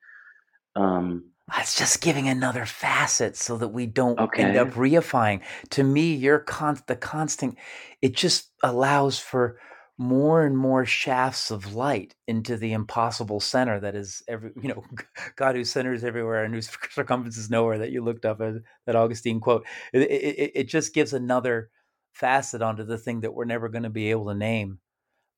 [0.77, 5.43] um Ah, it's just giving another facet so that we don't end up reifying.
[5.71, 7.59] To me, your con the constant
[8.03, 9.59] it just allows for
[9.99, 14.83] more and more shafts of light into the impossible center that is every you know
[15.37, 18.97] God who centers everywhere and whose circumference is nowhere that you looked up as that
[18.97, 19.67] Augustine quote.
[19.93, 21.71] It, it, it- it just gives another
[22.13, 24.79] facet onto the thing that we're never going to be able to name.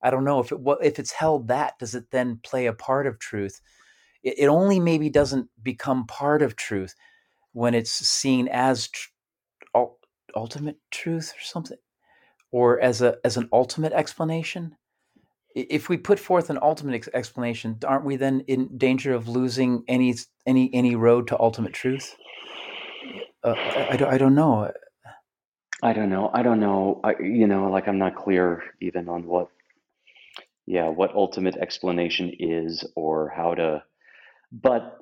[0.03, 2.73] I don't know if it what if it's held that does it then play a
[2.75, 3.61] part of truth?
[4.23, 6.95] It, it only maybe doesn't become part of truth
[7.53, 9.11] when it's seen as tr-
[9.75, 9.99] ul-
[10.35, 11.79] ultimate truth or something,
[12.51, 14.77] or as a as an ultimate explanation.
[15.55, 19.85] If we put forth an ultimate ex- explanation, aren't we then in danger of losing
[19.89, 20.15] any
[20.47, 22.17] any any road to ultimate truth?
[23.45, 24.71] Uh, I, I, don't, I don't know.
[25.83, 29.27] i don't know i don't know I, you know like i'm not clear even on
[29.27, 29.49] what
[30.67, 33.83] yeah what ultimate explanation is or how to
[34.53, 34.99] but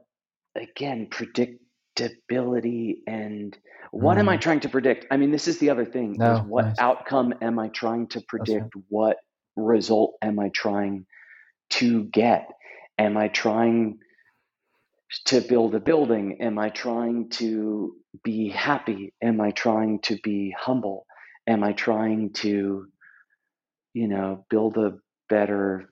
[0.56, 3.58] again predictability and
[3.92, 4.42] what am i Mm.
[4.42, 5.06] trying to predict?
[5.10, 6.76] I mean this is the other thing is what nice.
[6.78, 8.28] outcome am i trying to right.
[8.28, 8.74] predict?
[8.88, 9.18] What
[9.56, 11.06] result am i trying
[11.72, 12.48] to get?
[12.98, 13.98] Am i trying
[15.26, 16.40] to build a building?
[16.42, 19.14] Am i trying to be happy?
[19.22, 21.06] Am i trying to be humble?
[21.48, 22.86] Am i trying to
[23.94, 24.98] you know build a
[25.28, 25.90] better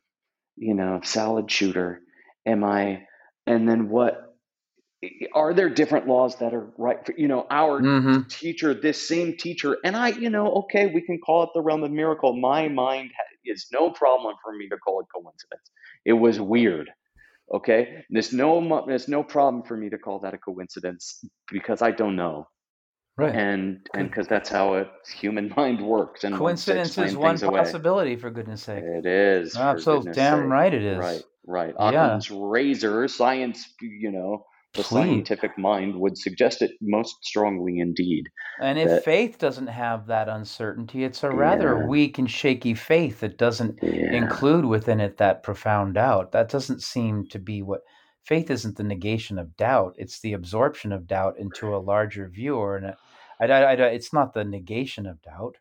[0.56, 2.00] you know salad shooter?
[2.46, 3.06] Am i
[3.49, 4.34] and then what
[5.34, 9.36] are there different laws that are right for you know our hmm teacher this same
[9.36, 12.68] teacher and i you know okay we can call it the realm of miracle my
[12.68, 13.11] mind
[13.44, 15.70] is no problem for me to call it coincidence
[16.05, 16.90] it was weird
[17.55, 21.90] okay there's no there's no problem for me to call that a coincidence because i
[21.90, 22.46] don't know
[23.16, 23.34] Right.
[23.34, 24.86] and and because that's how a
[25.20, 28.84] human mind works and Coincidence is one things away possibility, for goodness sake.
[28.84, 30.51] it is Absolutely, goodness damn sake.
[30.53, 30.99] right it is.
[30.99, 32.20] right right Yeah.
[32.30, 34.44] razor science you know
[34.74, 35.07] the Please.
[35.07, 38.24] scientific mind would suggest it most strongly indeed
[38.61, 41.86] And if that- faith doesn't have that uncertainty, it's a rather Yeah.
[41.86, 46.32] weak and shaky faith that doesn't yeah include within it that profound doubt.
[46.32, 47.80] That doesn't seem to be what
[48.24, 52.57] faith isn't the negation of doubt, it's the absorption of doubt into a larger view.
[52.57, 52.94] Or an,
[53.40, 55.57] I, I, I, it's not the negation of doubt.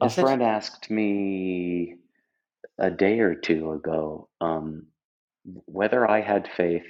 [0.00, 0.22] a Is it?
[0.22, 1.94] friend asked me
[2.78, 4.86] a day or two ago um,
[5.44, 6.86] whether I had faith,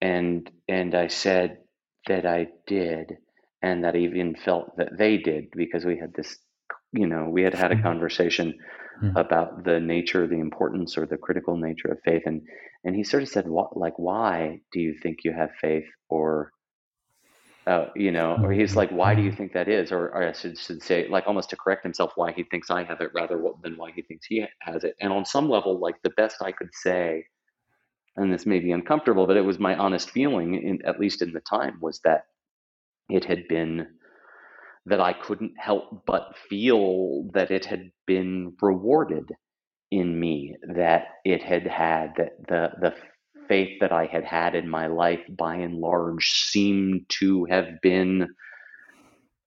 [0.00, 1.58] and and I said
[2.06, 3.16] that I did,
[3.62, 6.38] and that I even felt that they did because we had this,
[6.92, 7.80] you know, we had had a Mhm.
[7.80, 8.54] conversation
[9.02, 9.16] Mhm.
[9.16, 12.42] about the nature, the importance, or the critical nature of faith, and
[12.84, 16.52] and he sort of said, "What, like, why do you think you have faith?" or
[17.66, 19.36] uh, you know, or he's like, "Why do you Mhm.
[19.36, 22.32] think that is?" Or, or I should, should say, like, almost to correct himself, why
[22.32, 24.96] he thinks I have it rather than why he thinks he has it.
[25.00, 27.26] And on some level, like, the best I could say,
[28.16, 31.32] and this may be uncomfortable, but it was my honest feeling, in, at least in
[31.32, 32.26] the time, was that
[33.10, 33.88] it had been
[34.86, 39.30] that I couldn't help but feel that it had been rewarded
[39.90, 42.94] in me, that it had had that the the
[43.48, 48.28] faith that I had had in my life, by and large, seemed to have been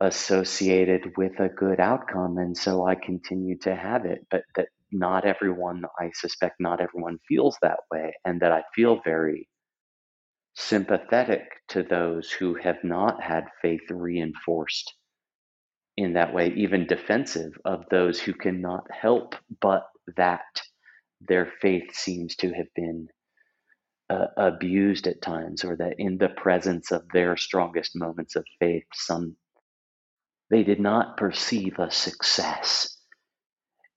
[0.02, 4.26] associated with a good outcome, and so I continue to have it.
[4.30, 9.02] But that not everyone, I suspect, not everyone feels that way, and that I feel
[9.04, 9.48] very
[10.56, 14.94] sympathetic to those who have not had faith reinforced
[15.98, 19.88] in that way, even defensive of those who cannot help but
[20.18, 20.44] that
[21.22, 23.08] their faith seems to have been
[24.10, 28.86] uh, abused at times, or that in the presence of their strongest moments of faith,
[28.94, 29.36] some
[30.52, 32.98] they did not perceive a success.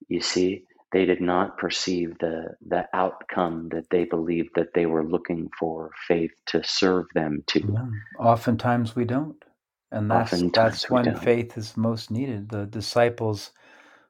[0.09, 5.05] You see, they did not perceive the the outcome that they believed that they were
[5.05, 7.61] looking for faith to serve them to.
[7.63, 7.87] Yeah.
[8.19, 9.43] Oftentimes we don't.
[9.91, 11.15] And that's Oftentimes that's when don't.
[11.15, 12.49] faith is most needed.
[12.49, 13.51] The disciples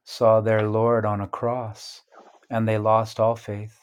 [0.06, 2.04] saw their Lord on a cross
[2.50, 3.79] and they lost all faith.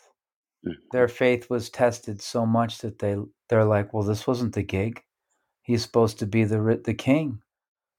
[0.92, 3.16] Their faith was tested so much that they
[3.48, 5.02] they're like, "Well, this wasn't the gig.
[5.62, 7.42] He's supposed to be the the king."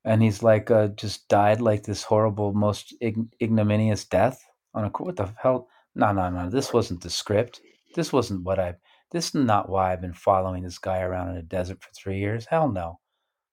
[0.05, 4.43] And he's like uh, just died like this horrible most ig- ignominious death
[4.73, 5.69] on a what the hell?
[5.95, 6.49] No, no, no.
[6.49, 7.61] This wasn't the script.
[7.95, 8.75] This wasn't what I
[9.11, 12.19] this is not why I've been following this guy around in a desert for 3
[12.19, 12.45] years.
[12.45, 12.99] Hell no.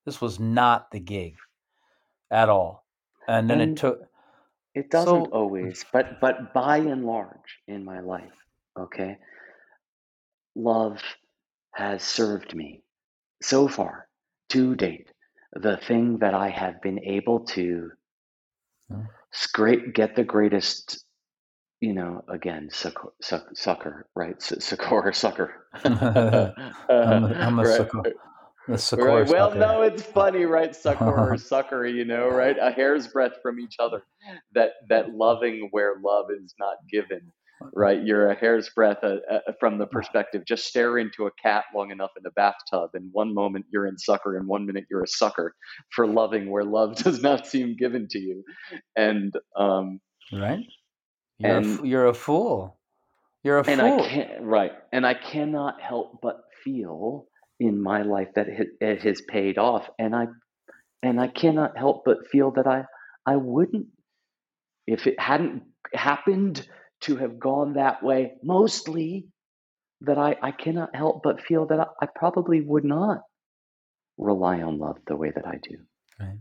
[0.06, 1.36] This was not the gig
[2.30, 2.86] at all.
[3.28, 4.00] And then it took
[4.74, 8.43] It doesn't so always, but but by and large in my life,
[8.78, 9.18] okay,
[10.54, 11.00] love
[11.74, 12.82] has served me
[13.42, 14.08] so far
[14.50, 15.08] to date.
[15.52, 17.90] The thing that I have been able to
[18.92, 19.08] Mm.
[19.32, 21.04] scrape, get the greatest,
[21.80, 24.40] you know, again, succor, suck, sucker, right?
[24.42, 25.66] Su- Succor, sucker.
[25.84, 27.76] I'm a, I'm a right.
[27.76, 28.02] succor,
[28.96, 29.28] Right.
[29.28, 29.58] Well, sucker.
[29.58, 30.74] no, it's funny, right?
[30.74, 32.56] Sucker or sucker, you know, right?
[32.60, 34.02] A hair's breadth from each other.
[34.54, 37.32] That that loving where love is not given,
[37.72, 38.02] right?
[38.02, 40.42] You're a hair's breadth uh, uh, from the perspective.
[40.46, 43.98] Just stare into a cat long enough in the bathtub, and one moment you're in
[43.98, 45.54] sucker, and one minute you're a sucker
[45.90, 48.44] for loving where love does not seem given to you.
[48.96, 50.00] And um,
[50.32, 50.60] right?
[51.38, 52.78] You're a, and f- you're a fool.
[53.42, 57.26] You're a and I can't right, and I cannot help but feel
[57.60, 60.26] in my life that it, it has paid off, and I
[61.02, 62.84] and I cannot help but feel that I
[63.26, 63.86] I wouldn't
[64.86, 66.66] if it hadn't happened
[67.02, 68.34] to have gone that way.
[68.42, 69.28] Mostly
[70.02, 73.22] that I I cannot help but feel that I, I probably would not
[74.18, 75.78] rely on love the way that I do.
[76.20, 76.38] Right.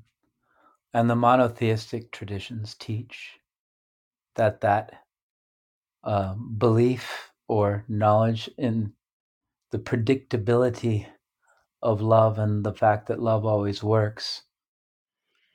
[0.94, 3.40] And the monotheistic traditions teach
[4.36, 4.92] that that
[6.04, 8.94] um, belief or knowledge in
[9.72, 11.08] the predictability
[11.82, 14.44] of love and the fact that love always works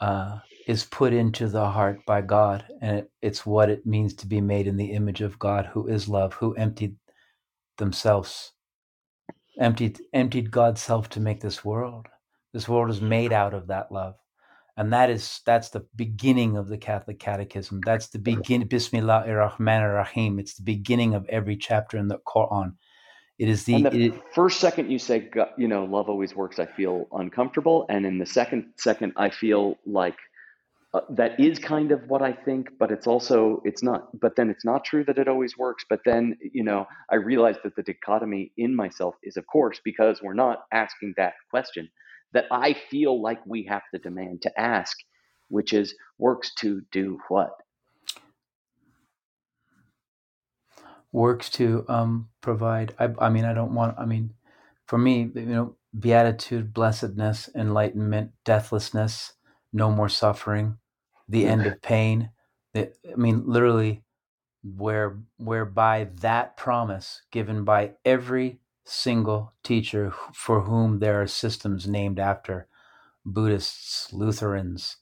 [0.00, 0.38] uh,
[0.68, 2.64] is put into the heart by God.
[2.82, 5.88] And it, it's what it means to be made in the image of God, who
[5.88, 6.96] is love, who emptied
[7.78, 8.52] themselves,
[9.58, 12.06] emptied, emptied God's self to make this world.
[12.52, 14.14] This world is made out of that love.
[14.76, 17.80] And that is that's the beginning of the Catholic Catechism.
[17.84, 20.38] That's the begin Bismillah ar-Rahman ar-Rahim.
[20.38, 22.74] It's the beginning of every chapter in the Quran.
[23.38, 26.58] It is the And the it, first second you say, you know, love always works,
[26.58, 27.86] I feel uncomfortable.
[27.88, 30.16] And in the second second, I feel like
[30.98, 34.50] uh, that is kind of what I think, but it's also, it's not, but then
[34.50, 35.84] it's not true that it always works.
[35.88, 40.22] But then, you know, I realize that the dichotomy in myself is, of course, because
[40.22, 41.88] we're not asking that question
[42.32, 44.96] that I feel like we have the demand to ask,
[45.48, 47.50] which is works to do what?
[51.12, 52.94] works to um, provide.
[52.98, 53.98] I, I mean, I don't want.
[53.98, 54.34] I mean,
[54.86, 59.32] for me, you know, beatitude, blessedness, enlightenment, deathlessness,
[59.72, 60.78] no more suffering,
[61.28, 62.30] the end of pain.
[62.74, 64.02] The, I mean, literally,
[64.62, 72.18] where whereby that promise given by every single teacher for whom there are systems named
[72.18, 72.66] after
[73.24, 74.96] Buddhists, Lutherans,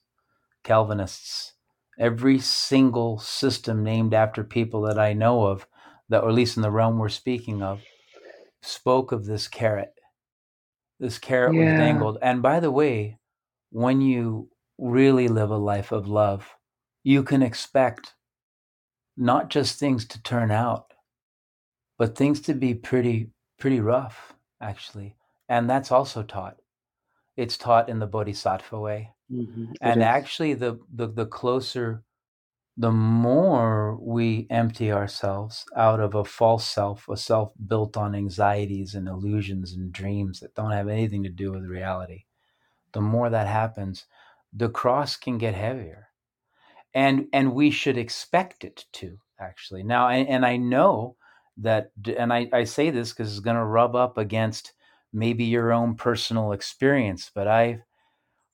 [0.63, 1.53] Calvinists,
[1.97, 5.67] every single system named after people that I know of,
[6.09, 7.81] that or at least in the realm we're speaking of,
[8.61, 9.93] spoke of this carrot.
[10.99, 12.17] This carrot was dangled.
[12.21, 13.17] And by the way,
[13.71, 16.55] when you really live a life of love,
[17.03, 18.15] you can expect
[19.17, 20.93] not just things to turn out,
[21.97, 25.15] but things to be pretty pretty rough, actually.
[25.49, 26.57] And that's also taught.
[27.37, 29.13] It's taught in the Bodhisattva way.
[29.29, 32.03] Mhm, and actually the, the the closer
[32.77, 38.95] the more we empty ourselves out of a false self a self built on anxieties
[38.95, 42.25] and illusions and dreams that don't have anything to do with reality
[42.93, 44.05] the more that happens
[44.53, 46.09] the cross can get heavier.
[46.93, 49.83] And and we should expect it to actually.
[49.83, 51.15] Now and, and i know
[51.57, 54.73] that and i, I say this because it's going to rub up against
[55.11, 57.81] maybe your own personal experience but i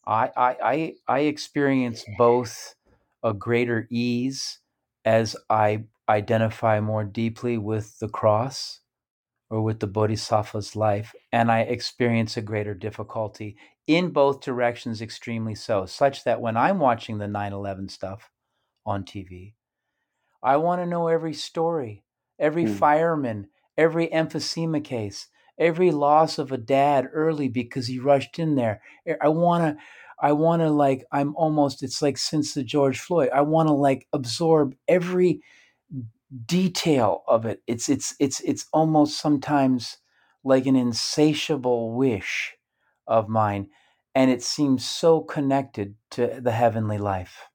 [0.06, 2.76] I, I, I, I experience both
[3.24, 4.60] a greater ease
[5.06, 8.82] as I identify more deeply with the cross
[9.50, 13.56] or with the Bodhisattva's life, and I experience a greater difficulty
[13.88, 18.32] in both directions, extremely so, such that when I'm watching the 9 11 stuff
[18.86, 19.56] on TV,
[20.42, 22.04] I want to know every story,
[22.40, 22.68] every Mm.
[22.68, 25.28] fireman, every emphysema case,
[25.58, 28.82] every loss of a dad early because he rushed in there.
[29.22, 29.84] I want to
[30.20, 33.74] I want to like I'm almost it's like since the George Floyd, I want to
[33.74, 35.42] like absorb every
[36.46, 37.62] detail of it.
[37.68, 39.98] It's it's it's it's almost sometimes
[40.44, 42.56] like an insatiable wish
[43.08, 43.70] of mine
[44.16, 47.48] and it seems so connected to the heavenly life.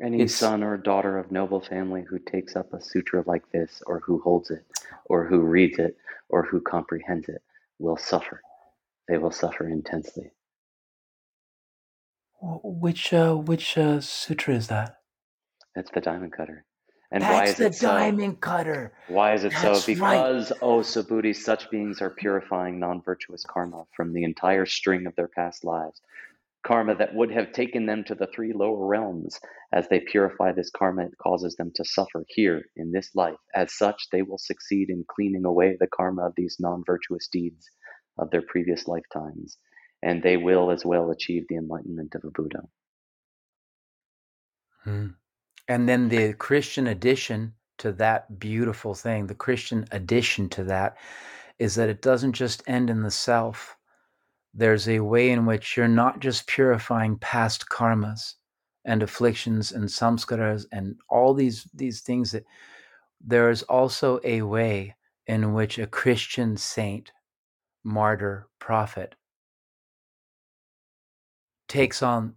[0.00, 3.82] Any It's son or daughter of noble family who takes up a sutra like this,
[3.86, 4.64] or who holds it,
[5.06, 5.96] or who reads it,
[6.28, 7.42] or who comprehends it,
[7.78, 8.42] will suffer.
[9.08, 10.32] They will suffer intensely.
[12.40, 14.98] which uh which uh sutra is that?
[15.74, 16.65] That's the diamond cutter.
[17.10, 17.88] And why That's is the it so?
[17.88, 18.92] diamond cutter.
[19.08, 19.94] Why is it That's so?
[19.94, 20.16] right.
[20.16, 25.14] Because, O Subhuti, such beings are purifying non virtuous karma from the entire string of
[25.14, 26.00] their past lives.
[26.64, 29.38] Karma that would have taken them to the three lower realms.
[29.72, 33.38] As they purify this karma, it causes them to suffer here in this life.
[33.54, 37.70] As such, they will succeed in cleaning away the karma of these non virtuous deeds
[38.18, 39.58] of their previous lifetimes.
[40.02, 42.62] And they will as well achieve the enlightenment of a Buddha.
[44.82, 45.06] Hmm.
[45.68, 50.96] And then the Christian addition to that beautiful thing, the Christian addition to that
[51.58, 53.76] is that it doesn't just end in the self.
[54.54, 58.34] There's a way in which you're not just purifying past karmas
[58.84, 62.44] and afflictions and samskaras and all these these things that
[63.20, 64.94] there is also a way
[65.26, 67.10] in which a Christian saint,
[67.82, 69.16] martyr, prophet
[71.68, 72.34] takes on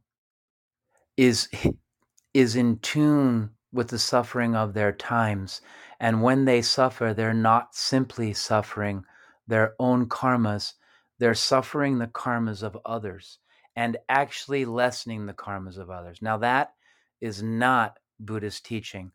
[1.17, 1.49] is
[2.33, 5.61] is in tune with the suffering of their times.
[5.99, 9.03] And when they suffer they're not simply suffering
[9.47, 10.73] their own karmas
[11.19, 13.39] they're suffering the karmas of others
[13.75, 16.19] and actually lessening the karmas of others.
[16.21, 16.73] Now that
[17.21, 19.11] is not buddhist teaching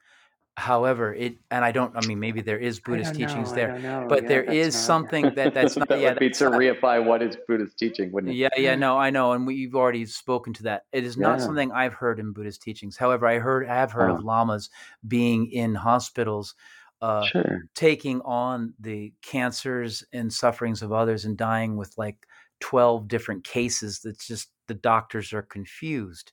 [0.57, 4.07] however it and i don't i mean maybe there is buddhist teachings there know.
[4.09, 7.37] but there is something that that's not that yeah would be to reify what is
[7.49, 8.37] Buddhist teaching, wouldn't it?
[8.37, 10.85] yeah, yeah, no, I know, and we've already spoken to that.
[10.93, 11.47] It is not Yeah.
[11.47, 12.97] something I've heard in Buddhist teachings.
[12.97, 14.15] However, I heard, I have heard Oh.
[14.17, 14.71] of lamas
[15.09, 16.55] being in hospitals,
[17.03, 17.63] uh, Sure.
[17.75, 22.27] taking on the cancers and sufferings of others, and dying with like
[22.61, 24.01] twelve different cases.
[24.01, 26.33] That's just the doctors are confused.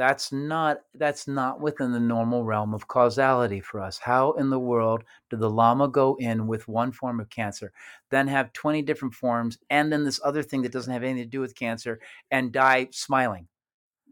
[0.00, 3.98] That's not that's not within the normal realm of causality for us.
[3.98, 7.70] How in the world did the lama go in with one form of cancer,
[8.08, 11.28] then have 20 different forms, and then this other thing that doesn't have anything to
[11.28, 13.46] do with cancer and die smiling?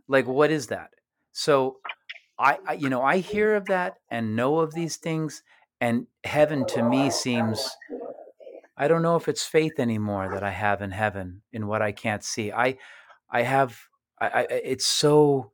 [0.09, 0.91] Like, what is that?
[1.33, 1.79] So,
[2.39, 5.43] I, I you know, I hear of that and know of these things,
[5.81, 7.67] and heaven to me seems.
[8.77, 11.93] I don't know if it's faith anymore that I have in heaven in what I
[11.93, 12.53] can't see.
[12.53, 12.77] I,
[13.31, 13.79] I have.
[14.21, 15.53] I, I it's so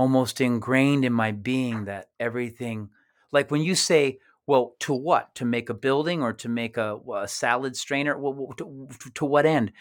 [0.00, 2.88] almost ingrained in my being that everything
[3.32, 5.34] like when you say well to what?
[5.34, 8.14] To make a building or to make a, a salad strainer?
[8.14, 9.72] To, to what end?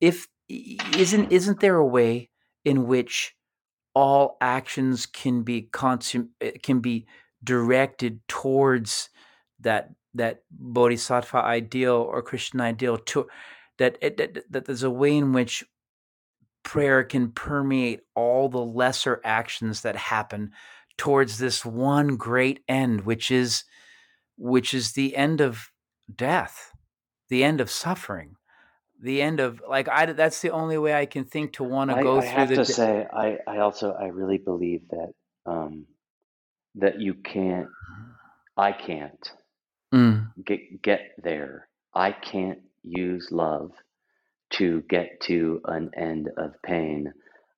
[0.00, 2.28] If isn't isn't there a way
[2.64, 3.34] in which
[3.94, 7.06] all actions can be consum- eh, can be
[7.42, 9.08] directed towards
[9.60, 13.26] that that bodhisattva ideal or christian ideal to
[13.78, 15.64] that, it, that that there's a way in which
[16.64, 20.52] prayer can permeate all the lesser actions that happen
[20.98, 23.64] towards this one great end which is
[24.38, 25.70] which is the end of
[26.14, 26.72] death
[27.30, 28.36] the end of suffering
[29.00, 31.96] the end of like i that's the only way i can think to want to
[31.96, 35.12] go I through have the to d- say, I, I also I really believe that
[35.46, 35.86] um,
[36.76, 37.68] that you can't,
[38.56, 39.32] I can't
[39.94, 41.68] Mm, get get there.
[41.94, 43.72] I can't use love
[44.54, 47.12] to get to an end of pain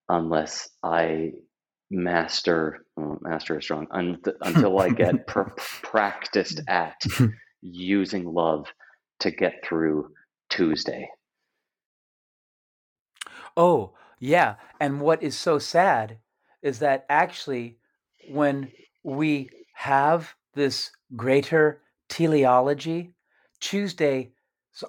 [0.08, 1.32] unless I
[1.90, 5.50] master well, master is strong un, until I get pr-
[5.82, 7.00] practiced at
[7.60, 8.66] using love
[9.20, 10.10] to get through
[10.50, 11.08] Tuesday.
[13.56, 14.56] Oh, yeah.
[14.80, 16.18] And what is so sad
[16.62, 17.78] is that actually,
[18.30, 18.70] when
[19.02, 23.14] we have this greater teleology,
[23.60, 24.28] Tuesdays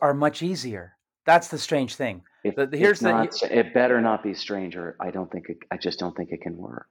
[0.01, 0.96] are much easier.
[1.28, 2.23] That's the strange thing.
[2.43, 4.95] If The- the- here's it's the- it better not be stranger.
[4.99, 6.88] I don't think it, I just don't think it can work.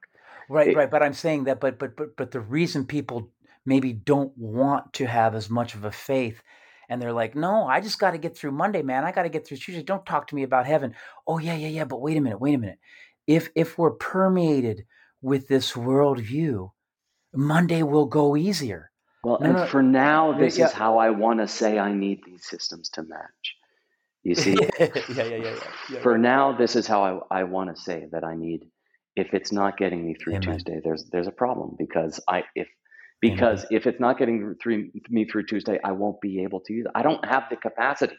[0.49, 0.91] Right, It- right.
[0.91, 3.33] But I'm saying that, but but but but the reason people
[3.65, 6.41] maybe don't want to have as much of a faith,
[6.89, 9.05] and they're like, no, I just got to get through Monday, man.
[9.05, 9.83] I got to get through Tuesday.
[9.83, 10.95] Don't talk to me about heaven.
[11.27, 11.85] Oh yeah, yeah, yeah.
[11.85, 12.79] But wait a minute, wait a minute.
[13.27, 14.85] If if we're permeated
[15.23, 16.71] with this worldview,
[17.35, 18.91] Monday will go easier.
[19.25, 19.67] Well, No, and no.
[19.67, 20.67] for now, this yeah.
[20.67, 23.56] is how I want to say I need these systems to match.
[24.27, 25.55] You see, yeah, yeah, yeah, yeah.
[25.89, 26.01] yeah.
[26.01, 28.65] for now, this is how I, I want to say that I need.
[29.15, 30.43] If it's not getting me through Amen.
[30.43, 32.67] Tuesday, there's there's a problem because I if
[33.21, 36.87] because if it's not getting through me through Tuesday, I won't be able to use.
[36.87, 36.93] It.
[36.97, 38.17] I don't have the capacity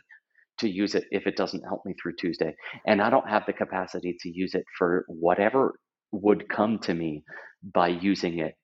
[0.60, 2.56] to use it if it doesn't help me through Tuesday.
[2.86, 5.78] And I don't have the capacity to use it for whatever
[6.14, 7.26] would come to me
[7.62, 8.56] by using it,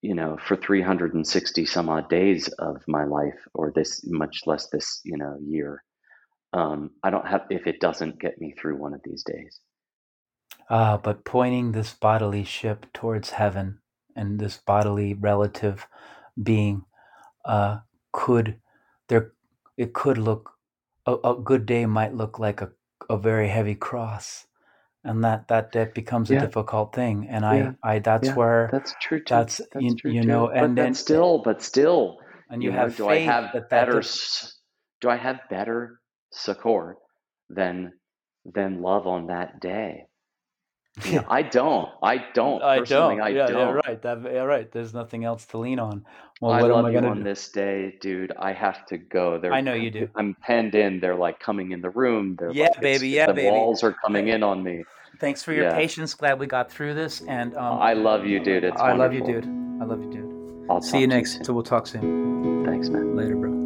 [0.00, 5.02] you know, for 360 some odd days of my life or this much less this,
[5.04, 5.82] you know, year.
[6.52, 9.60] Um, I don't have if it doesn't get me through one of these days.
[10.70, 13.80] Ah, but pointing this bodily ship towards heaven
[14.16, 15.86] and this bodily relative
[16.42, 16.84] being
[17.44, 17.80] uh,
[18.12, 18.60] could
[19.08, 19.32] there
[19.78, 20.52] it could look
[21.06, 22.70] a, a good day might look like a,
[23.10, 24.46] a very heavy cross
[25.04, 26.36] and that that that becomes a Yeah.
[26.36, 27.72] difficult thing and Yeah.
[27.72, 29.46] i i that's Yeah, where That's true too.
[29.46, 30.24] that's That's you, true you too.
[30.24, 32.18] know but and then still, but still,
[32.50, 33.98] and you, know, have do faith I have that that better?
[34.00, 34.58] s-
[35.00, 35.99] Do I have better
[36.30, 36.98] support
[37.48, 37.92] than
[38.44, 40.06] than love on that day?
[41.04, 41.88] You know, I don't.
[42.02, 43.20] I don't I don't.
[43.20, 43.58] I yeah, don't.
[43.58, 44.02] yeah, right.
[44.02, 44.70] That, yeah, right.
[44.70, 46.04] There's nothing else to lean on.
[46.40, 47.24] Well, I what am love I you on do?
[47.24, 48.32] this day, dude.
[48.38, 49.38] I have to go.
[49.38, 50.08] They're I know you do.
[50.16, 51.00] I'm penned in.
[51.00, 52.36] They're like coming in the room.
[52.38, 53.08] They're Yeah, like baby.
[53.08, 53.50] Yeah, the baby.
[53.50, 54.84] walls are coming in on me.
[55.18, 55.74] thanks for your Yeah.
[55.74, 56.12] patience.
[56.14, 57.22] Glad we got through this.
[57.22, 58.64] And um, I love you, dude.
[58.64, 59.46] It's I love you, dude.
[59.80, 60.70] I love you, dude.
[60.70, 61.34] I'll See you next.
[61.34, 61.44] soon.
[61.44, 62.64] So we'll talk soon.
[62.66, 63.16] Thanks, man.
[63.16, 63.59] Later, bro.